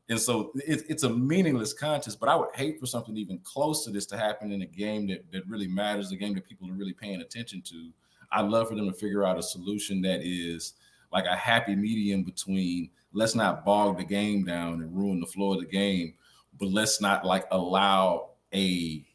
And 0.09 0.19
so 0.19 0.51
it, 0.55 0.83
it's 0.89 1.03
a 1.03 1.09
meaningless 1.09 1.73
contest, 1.73 2.19
but 2.19 2.29
I 2.29 2.35
would 2.35 2.49
hate 2.53 2.79
for 2.79 2.85
something 2.85 3.15
even 3.17 3.39
close 3.43 3.85
to 3.85 3.91
this 3.91 4.05
to 4.07 4.17
happen 4.17 4.51
in 4.51 4.61
a 4.61 4.65
game 4.65 5.07
that, 5.07 5.31
that 5.31 5.47
really 5.47 5.67
matters, 5.67 6.11
a 6.11 6.15
game 6.15 6.35
that 6.35 6.47
people 6.47 6.69
are 6.69 6.73
really 6.73 6.93
paying 6.93 7.21
attention 7.21 7.61
to. 7.63 7.89
I'd 8.35 8.49
love 8.49 8.69
for 8.69 8.75
them 8.75 8.87
to 8.87 8.93
figure 8.93 9.23
out 9.23 9.39
a 9.39 9.43
solution 9.43 10.01
that 10.01 10.21
is 10.23 10.73
like 11.11 11.25
a 11.25 11.35
happy 11.35 11.75
medium 11.75 12.23
between 12.23 12.89
let's 13.13 13.35
not 13.35 13.65
bog 13.65 13.97
the 13.97 14.03
game 14.03 14.43
down 14.43 14.81
and 14.81 14.95
ruin 14.95 15.19
the 15.19 15.25
flow 15.25 15.53
of 15.53 15.61
the 15.61 15.65
game, 15.65 16.13
but 16.59 16.67
let's 16.67 17.01
not 17.01 17.25
like 17.25 17.45
allow 17.51 18.31
a 18.53 19.05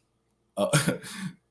uh, 0.57 0.69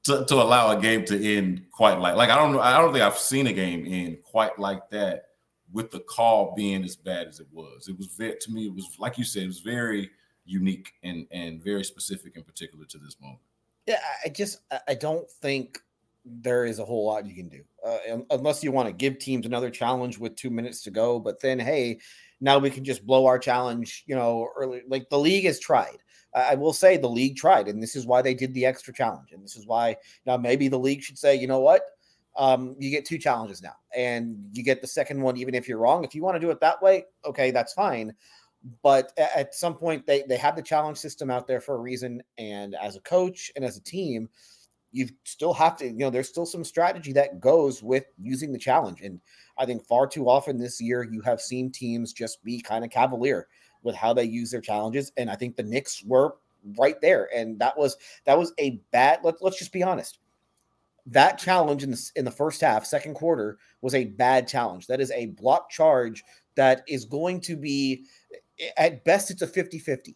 to, 0.04 0.24
to 0.24 0.34
allow 0.34 0.76
a 0.76 0.80
game 0.80 1.04
to 1.04 1.36
end 1.36 1.62
quite 1.70 1.98
like 1.98 2.16
like 2.16 2.30
I 2.30 2.36
don't 2.36 2.58
I 2.58 2.78
don't 2.78 2.92
think 2.92 3.04
I've 3.04 3.18
seen 3.18 3.46
a 3.46 3.52
game 3.52 3.86
end 3.88 4.22
quite 4.22 4.58
like 4.58 4.90
that 4.90 5.26
with 5.72 5.90
the 5.90 6.00
call 6.00 6.54
being 6.56 6.82
as 6.84 6.96
bad 6.96 7.28
as 7.28 7.38
it 7.38 7.46
was. 7.52 7.88
It 7.88 7.96
was 7.96 8.08
to 8.16 8.50
me 8.50 8.66
it 8.66 8.74
was 8.74 8.96
like 8.98 9.18
you 9.18 9.24
said 9.24 9.44
it 9.44 9.48
was 9.48 9.60
very 9.60 10.10
unique 10.44 10.92
and 11.02 11.26
and 11.30 11.62
very 11.62 11.84
specific 11.84 12.36
in 12.36 12.42
particular 12.42 12.84
to 12.86 12.98
this 12.98 13.16
moment. 13.20 13.40
Yeah, 13.86 14.00
I 14.24 14.28
just 14.28 14.60
I 14.88 14.94
don't 14.94 15.30
think 15.30 15.80
there 16.24 16.64
is 16.64 16.78
a 16.78 16.84
whole 16.84 17.06
lot 17.06 17.26
you 17.26 17.34
can 17.34 17.48
do 17.48 17.62
uh, 17.86 18.18
unless 18.30 18.62
you 18.62 18.72
want 18.72 18.88
to 18.88 18.92
give 18.92 19.18
teams 19.18 19.46
another 19.46 19.70
challenge 19.70 20.18
with 20.18 20.36
two 20.36 20.50
minutes 20.50 20.82
to 20.82 20.90
go. 20.90 21.18
But 21.18 21.40
then, 21.40 21.58
hey, 21.58 21.98
now 22.40 22.58
we 22.58 22.70
can 22.70 22.84
just 22.84 23.06
blow 23.06 23.26
our 23.26 23.38
challenge. 23.38 24.04
You 24.06 24.14
know, 24.14 24.48
early 24.56 24.82
like 24.86 25.08
the 25.08 25.18
league 25.18 25.44
has 25.44 25.58
tried. 25.58 25.98
I 26.32 26.54
will 26.54 26.72
say 26.72 26.96
the 26.96 27.08
league 27.08 27.36
tried, 27.36 27.66
and 27.66 27.82
this 27.82 27.96
is 27.96 28.06
why 28.06 28.22
they 28.22 28.34
did 28.34 28.54
the 28.54 28.64
extra 28.64 28.94
challenge, 28.94 29.32
and 29.32 29.42
this 29.42 29.56
is 29.56 29.66
why 29.66 29.96
now 30.26 30.36
maybe 30.36 30.68
the 30.68 30.78
league 30.78 31.02
should 31.02 31.18
say, 31.18 31.34
you 31.34 31.48
know 31.48 31.58
what, 31.58 31.82
um, 32.36 32.76
you 32.78 32.88
get 32.88 33.04
two 33.04 33.18
challenges 33.18 33.62
now, 33.62 33.74
and 33.96 34.38
you 34.52 34.62
get 34.62 34.80
the 34.80 34.86
second 34.86 35.20
one 35.20 35.36
even 35.36 35.54
if 35.54 35.68
you're 35.68 35.78
wrong. 35.78 36.04
If 36.04 36.14
you 36.14 36.22
want 36.22 36.36
to 36.36 36.40
do 36.40 36.50
it 36.50 36.60
that 36.60 36.80
way, 36.80 37.06
okay, 37.24 37.50
that's 37.50 37.72
fine. 37.72 38.14
But 38.82 39.12
at 39.18 39.54
some 39.54 39.74
point, 39.74 40.06
they 40.06 40.22
they 40.22 40.36
have 40.36 40.54
the 40.54 40.62
challenge 40.62 40.98
system 40.98 41.30
out 41.30 41.48
there 41.48 41.60
for 41.60 41.74
a 41.74 41.80
reason, 41.80 42.22
and 42.38 42.76
as 42.76 42.94
a 42.94 43.00
coach 43.00 43.50
and 43.56 43.64
as 43.64 43.76
a 43.76 43.82
team, 43.82 44.28
you 44.92 45.08
still 45.24 45.52
have 45.52 45.76
to, 45.78 45.86
you 45.86 45.98
know, 45.98 46.10
there's 46.10 46.28
still 46.28 46.46
some 46.46 46.64
strategy 46.64 47.12
that 47.12 47.40
goes 47.40 47.82
with 47.82 48.04
using 48.18 48.52
the 48.52 48.58
challenge. 48.58 49.00
And 49.02 49.20
I 49.56 49.66
think 49.66 49.84
far 49.86 50.06
too 50.06 50.28
often 50.28 50.58
this 50.58 50.80
year, 50.80 51.02
you 51.02 51.20
have 51.22 51.40
seen 51.40 51.70
teams 51.70 52.12
just 52.12 52.42
be 52.42 52.60
kind 52.60 52.84
of 52.84 52.90
cavalier 52.90 53.46
with 53.82 53.94
how 53.94 54.12
they 54.12 54.24
use 54.24 54.50
their 54.50 54.60
challenges. 54.60 55.12
And 55.16 55.30
I 55.30 55.36
think 55.36 55.56
the 55.56 55.62
Knicks 55.62 56.02
were 56.04 56.36
right 56.76 57.00
there. 57.00 57.28
And 57.34 57.58
that 57.60 57.76
was 57.78 57.96
that 58.24 58.38
was 58.38 58.52
a 58.58 58.80
bad, 58.90 59.20
let, 59.22 59.36
let's 59.40 59.58
just 59.58 59.72
be 59.72 59.82
honest. 59.82 60.18
That 61.06 61.38
challenge 61.38 61.82
in 61.82 61.92
the, 61.92 62.10
in 62.16 62.24
the 62.24 62.30
first 62.30 62.60
half, 62.60 62.84
second 62.84 63.14
quarter, 63.14 63.58
was 63.80 63.94
a 63.94 64.04
bad 64.04 64.46
challenge. 64.46 64.86
That 64.86 65.00
is 65.00 65.10
a 65.12 65.26
block 65.26 65.70
charge 65.70 66.22
that 66.56 66.82
is 66.86 67.04
going 67.04 67.40
to 67.42 67.56
be, 67.56 68.04
at 68.76 69.04
best, 69.04 69.30
it's 69.30 69.42
a 69.42 69.46
50 69.46 69.78
50 69.78 70.14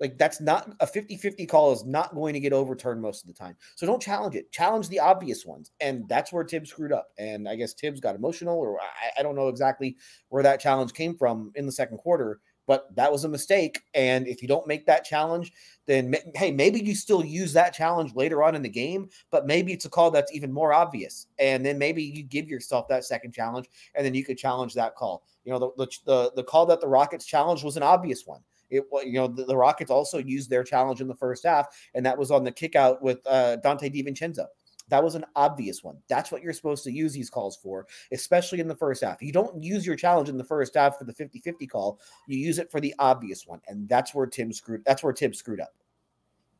like 0.00 0.18
that's 0.18 0.40
not 0.40 0.74
a 0.80 0.86
50-50 0.86 1.48
call 1.48 1.72
is 1.72 1.84
not 1.84 2.14
going 2.14 2.34
to 2.34 2.40
get 2.40 2.52
overturned 2.52 3.00
most 3.00 3.22
of 3.22 3.28
the 3.28 3.34
time. 3.34 3.56
So 3.76 3.86
don't 3.86 4.02
challenge 4.02 4.34
it. 4.34 4.50
Challenge 4.50 4.88
the 4.88 5.00
obvious 5.00 5.46
ones. 5.46 5.70
And 5.80 6.08
that's 6.08 6.32
where 6.32 6.44
Tibbs 6.44 6.70
screwed 6.70 6.92
up. 6.92 7.08
And 7.18 7.48
I 7.48 7.56
guess 7.56 7.74
Tibbs 7.74 8.00
got 8.00 8.16
emotional, 8.16 8.58
or 8.58 8.80
I, 8.80 9.20
I 9.20 9.22
don't 9.22 9.36
know 9.36 9.48
exactly 9.48 9.96
where 10.28 10.42
that 10.42 10.60
challenge 10.60 10.92
came 10.92 11.16
from 11.16 11.52
in 11.54 11.66
the 11.66 11.72
second 11.72 11.98
quarter, 11.98 12.40
but 12.66 12.94
that 12.96 13.12
was 13.12 13.24
a 13.24 13.28
mistake. 13.28 13.82
And 13.94 14.26
if 14.26 14.42
you 14.42 14.48
don't 14.48 14.66
make 14.66 14.86
that 14.86 15.04
challenge, 15.04 15.52
then 15.86 16.14
hey, 16.34 16.50
maybe 16.50 16.80
you 16.80 16.94
still 16.94 17.24
use 17.24 17.52
that 17.52 17.74
challenge 17.74 18.14
later 18.14 18.42
on 18.42 18.54
in 18.54 18.62
the 18.62 18.68
game, 18.68 19.08
but 19.30 19.46
maybe 19.46 19.72
it's 19.72 19.84
a 19.84 19.90
call 19.90 20.10
that's 20.10 20.34
even 20.34 20.52
more 20.52 20.72
obvious. 20.72 21.26
And 21.38 21.64
then 21.64 21.78
maybe 21.78 22.02
you 22.02 22.22
give 22.22 22.48
yourself 22.48 22.88
that 22.88 23.04
second 23.04 23.32
challenge, 23.32 23.68
and 23.94 24.04
then 24.04 24.14
you 24.14 24.24
could 24.24 24.38
challenge 24.38 24.74
that 24.74 24.96
call. 24.96 25.24
You 25.44 25.52
know, 25.52 25.72
the 25.76 25.88
the, 26.06 26.32
the 26.36 26.44
call 26.44 26.66
that 26.66 26.80
the 26.80 26.88
Rockets 26.88 27.26
challenged 27.26 27.64
was 27.64 27.76
an 27.76 27.82
obvious 27.82 28.26
one. 28.26 28.40
It 28.70 28.84
you 29.04 29.12
know 29.14 29.28
the, 29.28 29.44
the, 29.44 29.56
Rockets 29.56 29.90
also 29.90 30.18
used 30.18 30.50
their 30.50 30.64
challenge 30.64 31.00
in 31.00 31.08
the 31.08 31.14
first 31.14 31.44
half, 31.44 31.66
and 31.94 32.04
that 32.06 32.18
was 32.18 32.30
on 32.30 32.44
the 32.44 32.52
kick 32.52 32.76
out 32.76 33.02
with 33.02 33.18
uh, 33.26 33.58
Donte 33.64 33.92
DiVincenzo. 33.94 34.46
That 34.88 35.02
was 35.02 35.14
an 35.14 35.24
obvious 35.34 35.82
one. 35.82 35.96
That's 36.08 36.30
what 36.30 36.42
you're 36.42 36.52
supposed 36.52 36.84
to 36.84 36.92
use 36.92 37.12
these 37.12 37.30
calls 37.30 37.56
for, 37.56 37.86
especially 38.12 38.60
in 38.60 38.68
the 38.68 38.76
first 38.76 39.02
half. 39.02 39.22
You 39.22 39.32
don't 39.32 39.62
use 39.62 39.86
your 39.86 39.96
challenge 39.96 40.28
in 40.28 40.36
the 40.36 40.44
first 40.44 40.74
half 40.74 40.98
for 40.98 41.04
the 41.04 41.14
50-50 41.14 41.68
call. 41.70 42.00
You 42.28 42.38
use 42.38 42.58
it 42.58 42.70
for 42.70 42.80
the 42.80 42.94
obvious 42.98 43.46
one. 43.46 43.60
And 43.66 43.88
that's 43.88 44.14
where 44.14 44.26
Tim 44.26 44.52
screwed 44.52 44.84
that's 44.84 45.02
where 45.02 45.12
Tim 45.12 45.32
screwed 45.32 45.60
up. 45.60 45.74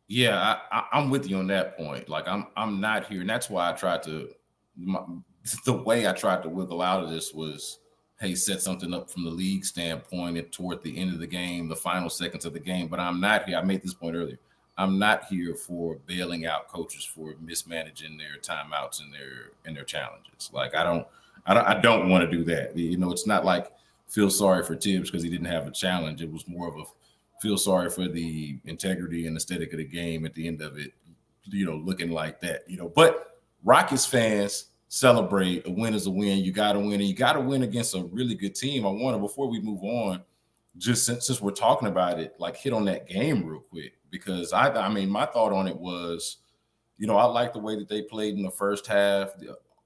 Yeah, 0.08 0.58
I, 0.70 0.84
am 0.92 1.10
with 1.10 1.28
you 1.28 1.38
on 1.38 1.46
that 1.48 1.76
point. 1.76 2.08
Like 2.08 2.26
I'm 2.26 2.46
I'm 2.56 2.80
not 2.80 3.06
here. 3.06 3.20
And 3.20 3.28
that's 3.28 3.50
why 3.50 3.70
I 3.70 3.72
tried 3.72 4.02
to 4.04 4.30
my, 4.76 5.00
the 5.66 5.72
way 5.74 6.06
I 6.06 6.12
tried 6.12 6.42
to 6.44 6.48
wiggle 6.48 6.82
out 6.82 7.04
of 7.04 7.10
this 7.10 7.32
was 7.32 7.80
hey, 8.24 8.34
set 8.34 8.62
something 8.62 8.94
up 8.94 9.10
from 9.10 9.24
the 9.24 9.30
league 9.30 9.64
standpoint 9.64 10.50
toward 10.50 10.82
the 10.82 10.96
end 10.98 11.12
of 11.12 11.20
the 11.20 11.26
game, 11.26 11.68
the 11.68 11.76
final 11.76 12.08
seconds 12.08 12.44
of 12.44 12.52
the 12.52 12.60
game. 12.60 12.88
But 12.88 13.00
I'm 13.00 13.20
not 13.20 13.44
here. 13.44 13.58
I 13.58 13.62
made 13.62 13.82
this 13.82 13.94
point 13.94 14.16
earlier. 14.16 14.38
I'm 14.76 14.98
not 14.98 15.26
here 15.26 15.54
for 15.54 15.98
bailing 16.06 16.46
out 16.46 16.68
coaches 16.68 17.04
for 17.04 17.34
mismanaging 17.40 18.18
their 18.18 18.38
timeouts 18.40 19.00
and 19.00 19.12
their 19.12 19.50
and 19.66 19.76
their 19.76 19.84
challenges. 19.84 20.50
Like 20.52 20.74
I 20.74 20.82
don't, 20.82 21.06
I 21.46 21.54
don't, 21.54 21.66
I 21.66 21.80
don't 21.80 22.08
want 22.08 22.28
to 22.28 22.36
do 22.36 22.44
that. 22.44 22.76
You 22.76 22.96
know, 22.96 23.12
it's 23.12 23.26
not 23.26 23.44
like 23.44 23.70
feel 24.08 24.30
sorry 24.30 24.64
for 24.64 24.74
Tibbs 24.74 25.10
because 25.10 25.22
he 25.22 25.30
didn't 25.30 25.46
have 25.46 25.66
a 25.66 25.70
challenge. 25.70 26.22
It 26.22 26.32
was 26.32 26.48
more 26.48 26.68
of 26.68 26.76
a 26.76 26.84
feel 27.40 27.58
sorry 27.58 27.90
for 27.90 28.08
the 28.08 28.58
integrity 28.64 29.26
and 29.26 29.36
aesthetic 29.36 29.72
of 29.72 29.78
the 29.78 29.84
game 29.84 30.24
at 30.24 30.34
the 30.34 30.48
end 30.48 30.60
of 30.60 30.78
it. 30.78 30.92
You 31.44 31.66
know, 31.66 31.76
looking 31.76 32.10
like 32.10 32.40
that. 32.40 32.68
You 32.68 32.78
know, 32.78 32.88
but 32.88 33.38
Rockets 33.62 34.06
fans 34.06 34.66
celebrate. 34.88 35.66
A 35.66 35.70
win 35.70 35.94
is 35.94 36.06
a 36.06 36.10
win. 36.10 36.44
You 36.44 36.52
got 36.52 36.74
to 36.74 36.78
win, 36.78 36.94
and 36.94 37.04
you 37.04 37.14
got 37.14 37.34
to 37.34 37.40
win 37.40 37.62
against 37.62 37.94
a 37.94 38.04
really 38.04 38.34
good 38.34 38.54
team. 38.54 38.86
I 38.86 38.90
want 38.90 39.16
to 39.16 39.20
before 39.20 39.48
we 39.48 39.60
move 39.60 39.82
on, 39.82 40.22
just 40.76 41.06
since, 41.06 41.26
since 41.26 41.40
we're 41.40 41.50
talking 41.50 41.88
about 41.88 42.18
it, 42.18 42.34
like 42.38 42.56
hit 42.56 42.72
on 42.72 42.84
that 42.86 43.08
game 43.08 43.44
real 43.44 43.60
quick 43.60 43.94
because 44.10 44.52
I, 44.52 44.70
I 44.72 44.88
mean, 44.88 45.08
my 45.08 45.26
thought 45.26 45.52
on 45.52 45.66
it 45.66 45.76
was, 45.76 46.38
you 46.98 47.06
know, 47.06 47.16
I 47.16 47.24
like 47.24 47.52
the 47.52 47.58
way 47.58 47.76
that 47.76 47.88
they 47.88 48.02
played 48.02 48.34
in 48.34 48.42
the 48.42 48.50
first 48.50 48.86
half. 48.86 49.30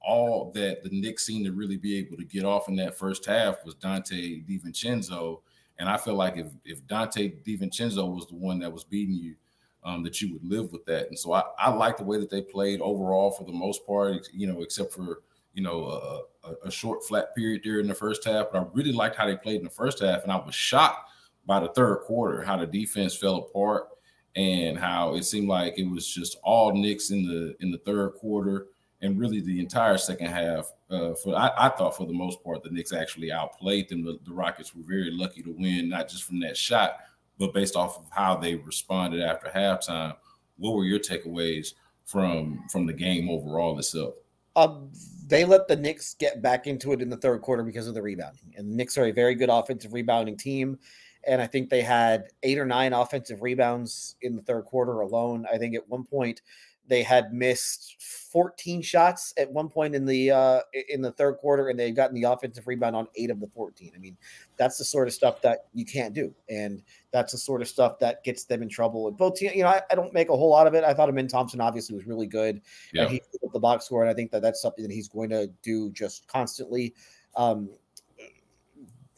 All 0.00 0.52
that 0.54 0.82
the 0.82 0.90
Knicks 0.90 1.26
seemed 1.26 1.46
to 1.46 1.52
really 1.52 1.76
be 1.76 1.98
able 1.98 2.16
to 2.18 2.24
get 2.24 2.44
off 2.44 2.68
in 2.68 2.76
that 2.76 2.96
first 2.96 3.24
half 3.26 3.64
was 3.64 3.74
Donte 3.74 4.46
DiVincenzo. 4.46 5.40
And 5.78 5.88
I 5.88 5.96
feel 5.96 6.14
like 6.14 6.36
if 6.36 6.48
if 6.64 6.86
Donte 6.86 7.42
DiVincenzo 7.44 8.14
was 8.14 8.26
the 8.26 8.36
one 8.36 8.58
that 8.60 8.72
was 8.72 8.84
beating 8.84 9.14
you, 9.14 9.34
um, 9.84 10.02
that 10.02 10.20
you 10.20 10.32
would 10.32 10.44
live 10.44 10.72
with 10.72 10.84
that. 10.86 11.08
And 11.08 11.18
so 11.18 11.32
I, 11.32 11.42
I 11.58 11.70
like 11.70 11.96
the 11.96 12.04
way 12.04 12.18
that 12.18 12.30
they 12.30 12.42
played 12.42 12.80
overall 12.80 13.30
for 13.30 13.44
the 13.44 13.52
most 13.52 13.86
part, 13.86 14.28
you 14.32 14.46
know, 14.46 14.62
except 14.62 14.92
for, 14.92 15.22
you 15.54 15.62
know, 15.62 16.26
a, 16.44 16.66
a, 16.66 16.70
short 16.70 17.04
flat 17.04 17.34
period 17.34 17.62
there 17.64 17.80
in 17.80 17.88
the 17.88 17.94
first 17.94 18.24
half. 18.24 18.46
But 18.52 18.62
I 18.62 18.66
really 18.72 18.92
liked 18.92 19.16
how 19.16 19.26
they 19.26 19.36
played 19.36 19.58
in 19.58 19.64
the 19.64 19.70
first 19.70 20.00
half. 20.00 20.22
And 20.22 20.32
I 20.32 20.36
was 20.36 20.54
shocked 20.54 21.10
by 21.46 21.60
the 21.60 21.68
third 21.68 22.00
quarter, 22.00 22.42
how 22.42 22.56
the 22.56 22.66
defense 22.66 23.16
fell 23.16 23.36
apart 23.36 23.88
and 24.36 24.78
how 24.78 25.14
it 25.14 25.24
seemed 25.24 25.48
like 25.48 25.78
it 25.78 25.88
was 25.88 26.06
just 26.06 26.38
all 26.42 26.72
Knicks 26.72 27.10
in 27.10 27.26
the 27.26 27.56
in 27.60 27.70
the 27.70 27.78
third 27.78 28.10
quarter 28.14 28.66
and 29.00 29.18
really 29.18 29.40
the 29.40 29.60
entire 29.60 29.96
second 29.96 30.26
half. 30.26 30.72
Uh, 30.90 31.14
for 31.14 31.34
I, 31.34 31.50
I, 31.56 31.68
thought 31.70 31.96
for 31.96 32.06
the 32.06 32.12
most 32.12 32.42
part 32.42 32.62
the 32.62 32.70
Knicks 32.70 32.92
actually 32.92 33.30
outplayed 33.32 33.88
them. 33.88 34.04
The, 34.04 34.18
the 34.24 34.32
Rockets 34.32 34.74
were 34.74 34.82
very 34.82 35.10
lucky 35.10 35.42
to 35.42 35.54
win, 35.58 35.88
not 35.88 36.08
just 36.08 36.24
from 36.24 36.40
that 36.40 36.56
shot, 36.56 36.98
but 37.38 37.54
based 37.54 37.76
off 37.76 37.98
of 37.98 38.06
how 38.10 38.36
they 38.36 38.56
responded 38.56 39.22
after 39.22 39.48
halftime, 39.48 40.16
what 40.56 40.74
were 40.74 40.84
your 40.84 40.98
takeaways 40.98 41.74
from 42.04 42.64
from 42.70 42.86
the 42.86 42.92
game 42.92 43.30
overall 43.30 43.78
itself? 43.78 44.14
Um, 44.56 44.90
they 45.26 45.44
let 45.44 45.68
the 45.68 45.76
Knicks 45.76 46.14
get 46.14 46.42
back 46.42 46.66
into 46.66 46.92
it 46.92 47.00
in 47.00 47.08
the 47.08 47.16
third 47.16 47.42
quarter 47.42 47.62
because 47.62 47.86
of 47.86 47.94
the 47.94 48.02
rebounding, 48.02 48.54
and 48.56 48.70
the 48.70 48.76
Knicks 48.76 48.98
are 48.98 49.06
a 49.06 49.12
very 49.12 49.34
good 49.34 49.50
offensive 49.50 49.92
rebounding 49.92 50.36
team. 50.36 50.78
And 51.26 51.42
I 51.42 51.46
think 51.46 51.68
they 51.68 51.82
had 51.82 52.28
eight 52.42 52.58
or 52.58 52.64
nine 52.64 52.92
offensive 52.92 53.42
rebounds 53.42 54.16
in 54.22 54.34
the 54.36 54.42
third 54.42 54.64
quarter 54.64 55.00
alone. 55.00 55.46
I 55.52 55.58
think 55.58 55.74
at 55.74 55.88
one 55.88 56.04
point 56.04 56.42
they 56.88 57.02
had 57.02 57.32
missed 57.32 57.96
14 58.32 58.82
shots 58.82 59.32
at 59.38 59.50
one 59.50 59.68
point 59.68 59.94
in 59.94 60.04
the 60.04 60.30
uh, 60.30 60.60
in 60.88 61.00
the 61.00 61.12
third 61.12 61.36
quarter, 61.36 61.68
and 61.68 61.78
they've 61.78 61.94
gotten 61.94 62.14
the 62.14 62.30
offensive 62.30 62.66
rebound 62.66 62.96
on 62.96 63.06
eight 63.16 63.30
of 63.30 63.40
the 63.40 63.46
14. 63.48 63.92
I 63.94 63.98
mean, 63.98 64.16
that's 64.56 64.78
the 64.78 64.84
sort 64.84 65.08
of 65.08 65.14
stuff 65.14 65.40
that 65.42 65.66
you 65.72 65.84
can't 65.84 66.14
do, 66.14 66.34
and 66.48 66.82
that's 67.10 67.32
the 67.32 67.38
sort 67.38 67.62
of 67.62 67.68
stuff 67.68 67.98
that 68.00 68.24
gets 68.24 68.44
them 68.44 68.62
in 68.62 68.68
trouble. 68.68 69.08
And 69.08 69.16
both, 69.16 69.40
you 69.40 69.62
know, 69.62 69.68
I, 69.68 69.82
I 69.90 69.94
don't 69.94 70.12
make 70.12 70.28
a 70.28 70.36
whole 70.36 70.50
lot 70.50 70.66
of 70.66 70.74
it. 70.74 70.84
I 70.84 70.94
thought 70.94 71.08
Amen 71.08 71.28
Thompson 71.28 71.60
obviously 71.60 71.94
was 71.94 72.06
really 72.06 72.26
good, 72.26 72.60
yeah. 72.92 73.02
and 73.02 73.10
he 73.10 73.20
put 73.20 73.46
up 73.46 73.52
the 73.52 73.60
box 73.60 73.86
score, 73.86 74.02
and 74.02 74.10
I 74.10 74.14
think 74.14 74.30
that 74.32 74.42
that's 74.42 74.60
something 74.60 74.82
that 74.82 74.92
he's 74.92 75.08
going 75.08 75.30
to 75.30 75.48
do 75.62 75.90
just 75.90 76.26
constantly. 76.26 76.94
Um, 77.36 77.70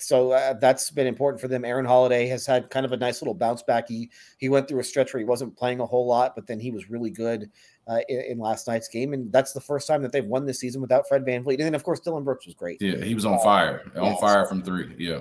so 0.01 0.33
uh, 0.33 0.55
that's 0.55 0.91
been 0.91 1.07
important 1.07 1.41
for 1.41 1.49
them. 1.49 1.65
Aaron 1.65 1.85
Holiday 1.85 2.27
has 2.29 2.47
had 2.47 2.71
kind 2.71 2.87
of 2.87 2.93
a 2.93 2.97
nice 2.97 3.21
little 3.21 3.35
bounce 3.35 3.63
back. 3.63 3.89
He 3.89 4.11
he 4.39 4.49
went 4.49 4.69
through 4.69 4.81
a 4.81 4.85
stretch 4.85 5.13
where 5.13 5.19
he 5.19 5.25
wasn't 5.25 5.57
playing 5.57 5.81
a 5.81 5.87
whole 5.87 6.07
lot, 6.07 6.35
but 6.35 6.47
then 6.47 6.59
he 6.59 6.71
was 6.71 6.91
really 6.91 7.11
good 7.11 7.51
uh, 7.87 8.01
in, 8.09 8.21
in, 8.21 8.39
last 8.39 8.67
night's 8.67 8.89
game, 8.89 9.13
and 9.13 9.31
that's 9.33 9.53
the 9.53 9.61
first 9.61 9.87
time 9.87 10.03
that 10.03 10.13
they've 10.13 10.25
won 10.25 10.47
this 10.47 10.61
season 10.61 10.81
without 10.81 11.07
Fred 11.09 11.25
Van 11.25 11.45
VanVleet. 11.45 11.55
And 11.55 11.61
then 11.65 11.75
of 11.75 11.85
course 11.85 12.01
Dillon 12.01 12.25
Brooks 12.25 12.47
was 12.47 12.55
great. 12.55 12.81
Yeah, 12.81 13.05
he 13.05 13.15
was 13.15 13.25
on 13.25 13.39
fire, 13.41 13.83
uh, 13.97 14.01
on 14.01 14.07
yeah, 14.07 14.17
fire 14.17 14.47
from 14.47 14.63
three. 14.63 14.95
Yeah, 14.99 15.21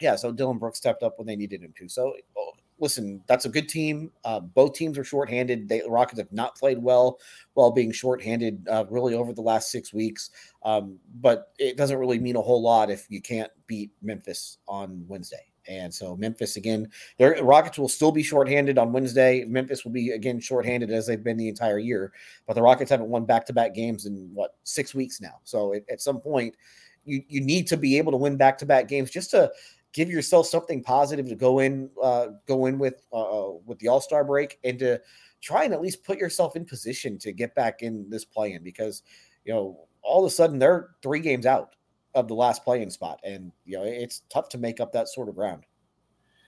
yeah. 0.00 0.16
So 0.16 0.32
Dillon 0.32 0.58
Brooks 0.58 0.78
stepped 0.78 1.02
up 1.02 1.18
when 1.18 1.26
they 1.26 1.36
needed 1.36 1.62
him 1.62 1.72
to. 1.78 1.88
So 1.88 2.14
oh, 2.36 2.52
listen, 2.78 3.22
that's 3.26 3.44
a 3.44 3.48
good 3.48 3.68
team. 3.68 4.10
Uh, 4.24 4.40
both 4.40 4.74
teams 4.74 4.98
are 4.98 5.04
shorthanded. 5.04 5.68
The 5.68 5.82
Rockets 5.88 6.20
have 6.20 6.32
not 6.32 6.56
played 6.56 6.78
well 6.78 7.18
while 7.54 7.70
being 7.70 7.92
shorthanded 7.92 8.66
uh, 8.68 8.84
really 8.90 9.14
over 9.14 9.32
the 9.32 9.42
last 9.42 9.70
six 9.70 9.94
weeks. 9.94 10.30
Um, 10.62 10.98
but 11.20 11.52
it 11.58 11.76
doesn't 11.76 11.98
really 11.98 12.18
mean 12.18 12.36
a 12.36 12.42
whole 12.42 12.62
lot 12.62 12.90
if 12.90 13.06
you 13.08 13.20
can't 13.20 13.50
beat 13.66 13.90
Memphis 14.02 14.58
on 14.68 15.04
Wednesday. 15.08 15.46
And 15.68 15.92
so 15.92 16.16
Memphis 16.16 16.56
again, 16.56 16.90
their 17.18 17.42
Rockets 17.42 17.78
will 17.78 17.88
still 17.88 18.12
be 18.12 18.22
shorthanded 18.22 18.78
on 18.78 18.92
Wednesday. 18.92 19.44
Memphis 19.44 19.84
will 19.84 19.92
be 19.92 20.10
again 20.10 20.38
shorthanded 20.38 20.90
as 20.90 21.06
they've 21.06 21.22
been 21.22 21.36
the 21.36 21.48
entire 21.48 21.78
year. 21.78 22.12
But 22.46 22.54
the 22.54 22.62
Rockets 22.62 22.90
haven't 22.90 23.08
won 23.08 23.24
back-to-back 23.24 23.74
games 23.74 24.06
in 24.06 24.30
what 24.32 24.54
six 24.62 24.94
weeks 24.94 25.20
now. 25.20 25.40
So 25.44 25.72
it, 25.72 25.84
at 25.90 26.00
some 26.00 26.20
point, 26.20 26.56
you 27.04 27.22
you 27.28 27.40
need 27.40 27.66
to 27.68 27.76
be 27.76 27.98
able 27.98 28.12
to 28.12 28.18
win 28.18 28.36
back-to-back 28.36 28.86
games 28.86 29.10
just 29.10 29.30
to 29.30 29.50
give 29.96 30.10
yourself 30.10 30.46
something 30.46 30.82
positive 30.82 31.26
to 31.26 31.34
go 31.34 31.60
in 31.60 31.88
uh, 32.02 32.26
go 32.46 32.66
in 32.66 32.78
with 32.78 33.02
uh, 33.14 33.48
with 33.64 33.78
the 33.78 33.88
All 33.88 34.00
Star 34.00 34.24
break 34.24 34.58
and 34.62 34.78
to 34.78 35.00
try 35.40 35.64
and 35.64 35.72
at 35.72 35.80
least 35.80 36.04
put 36.04 36.18
yourself 36.18 36.54
in 36.54 36.66
position 36.66 37.18
to 37.18 37.32
get 37.32 37.54
back 37.54 37.80
in 37.80 38.08
this 38.10 38.24
play-in 38.24 38.62
because 38.62 39.02
you 39.46 39.54
know 39.54 39.88
all 40.02 40.24
of 40.24 40.30
a 40.30 40.34
sudden 40.34 40.58
they're 40.58 40.90
three 41.02 41.20
games 41.20 41.46
out 41.46 41.74
of 42.14 42.28
the 42.28 42.34
last 42.34 42.62
play-in 42.62 42.90
spot, 42.90 43.18
and 43.24 43.50
you 43.64 43.78
know 43.78 43.84
it's 43.84 44.22
tough 44.30 44.50
to 44.50 44.58
make 44.58 44.80
up 44.80 44.92
that 44.92 45.08
sort 45.08 45.30
of 45.30 45.34
ground. 45.34 45.64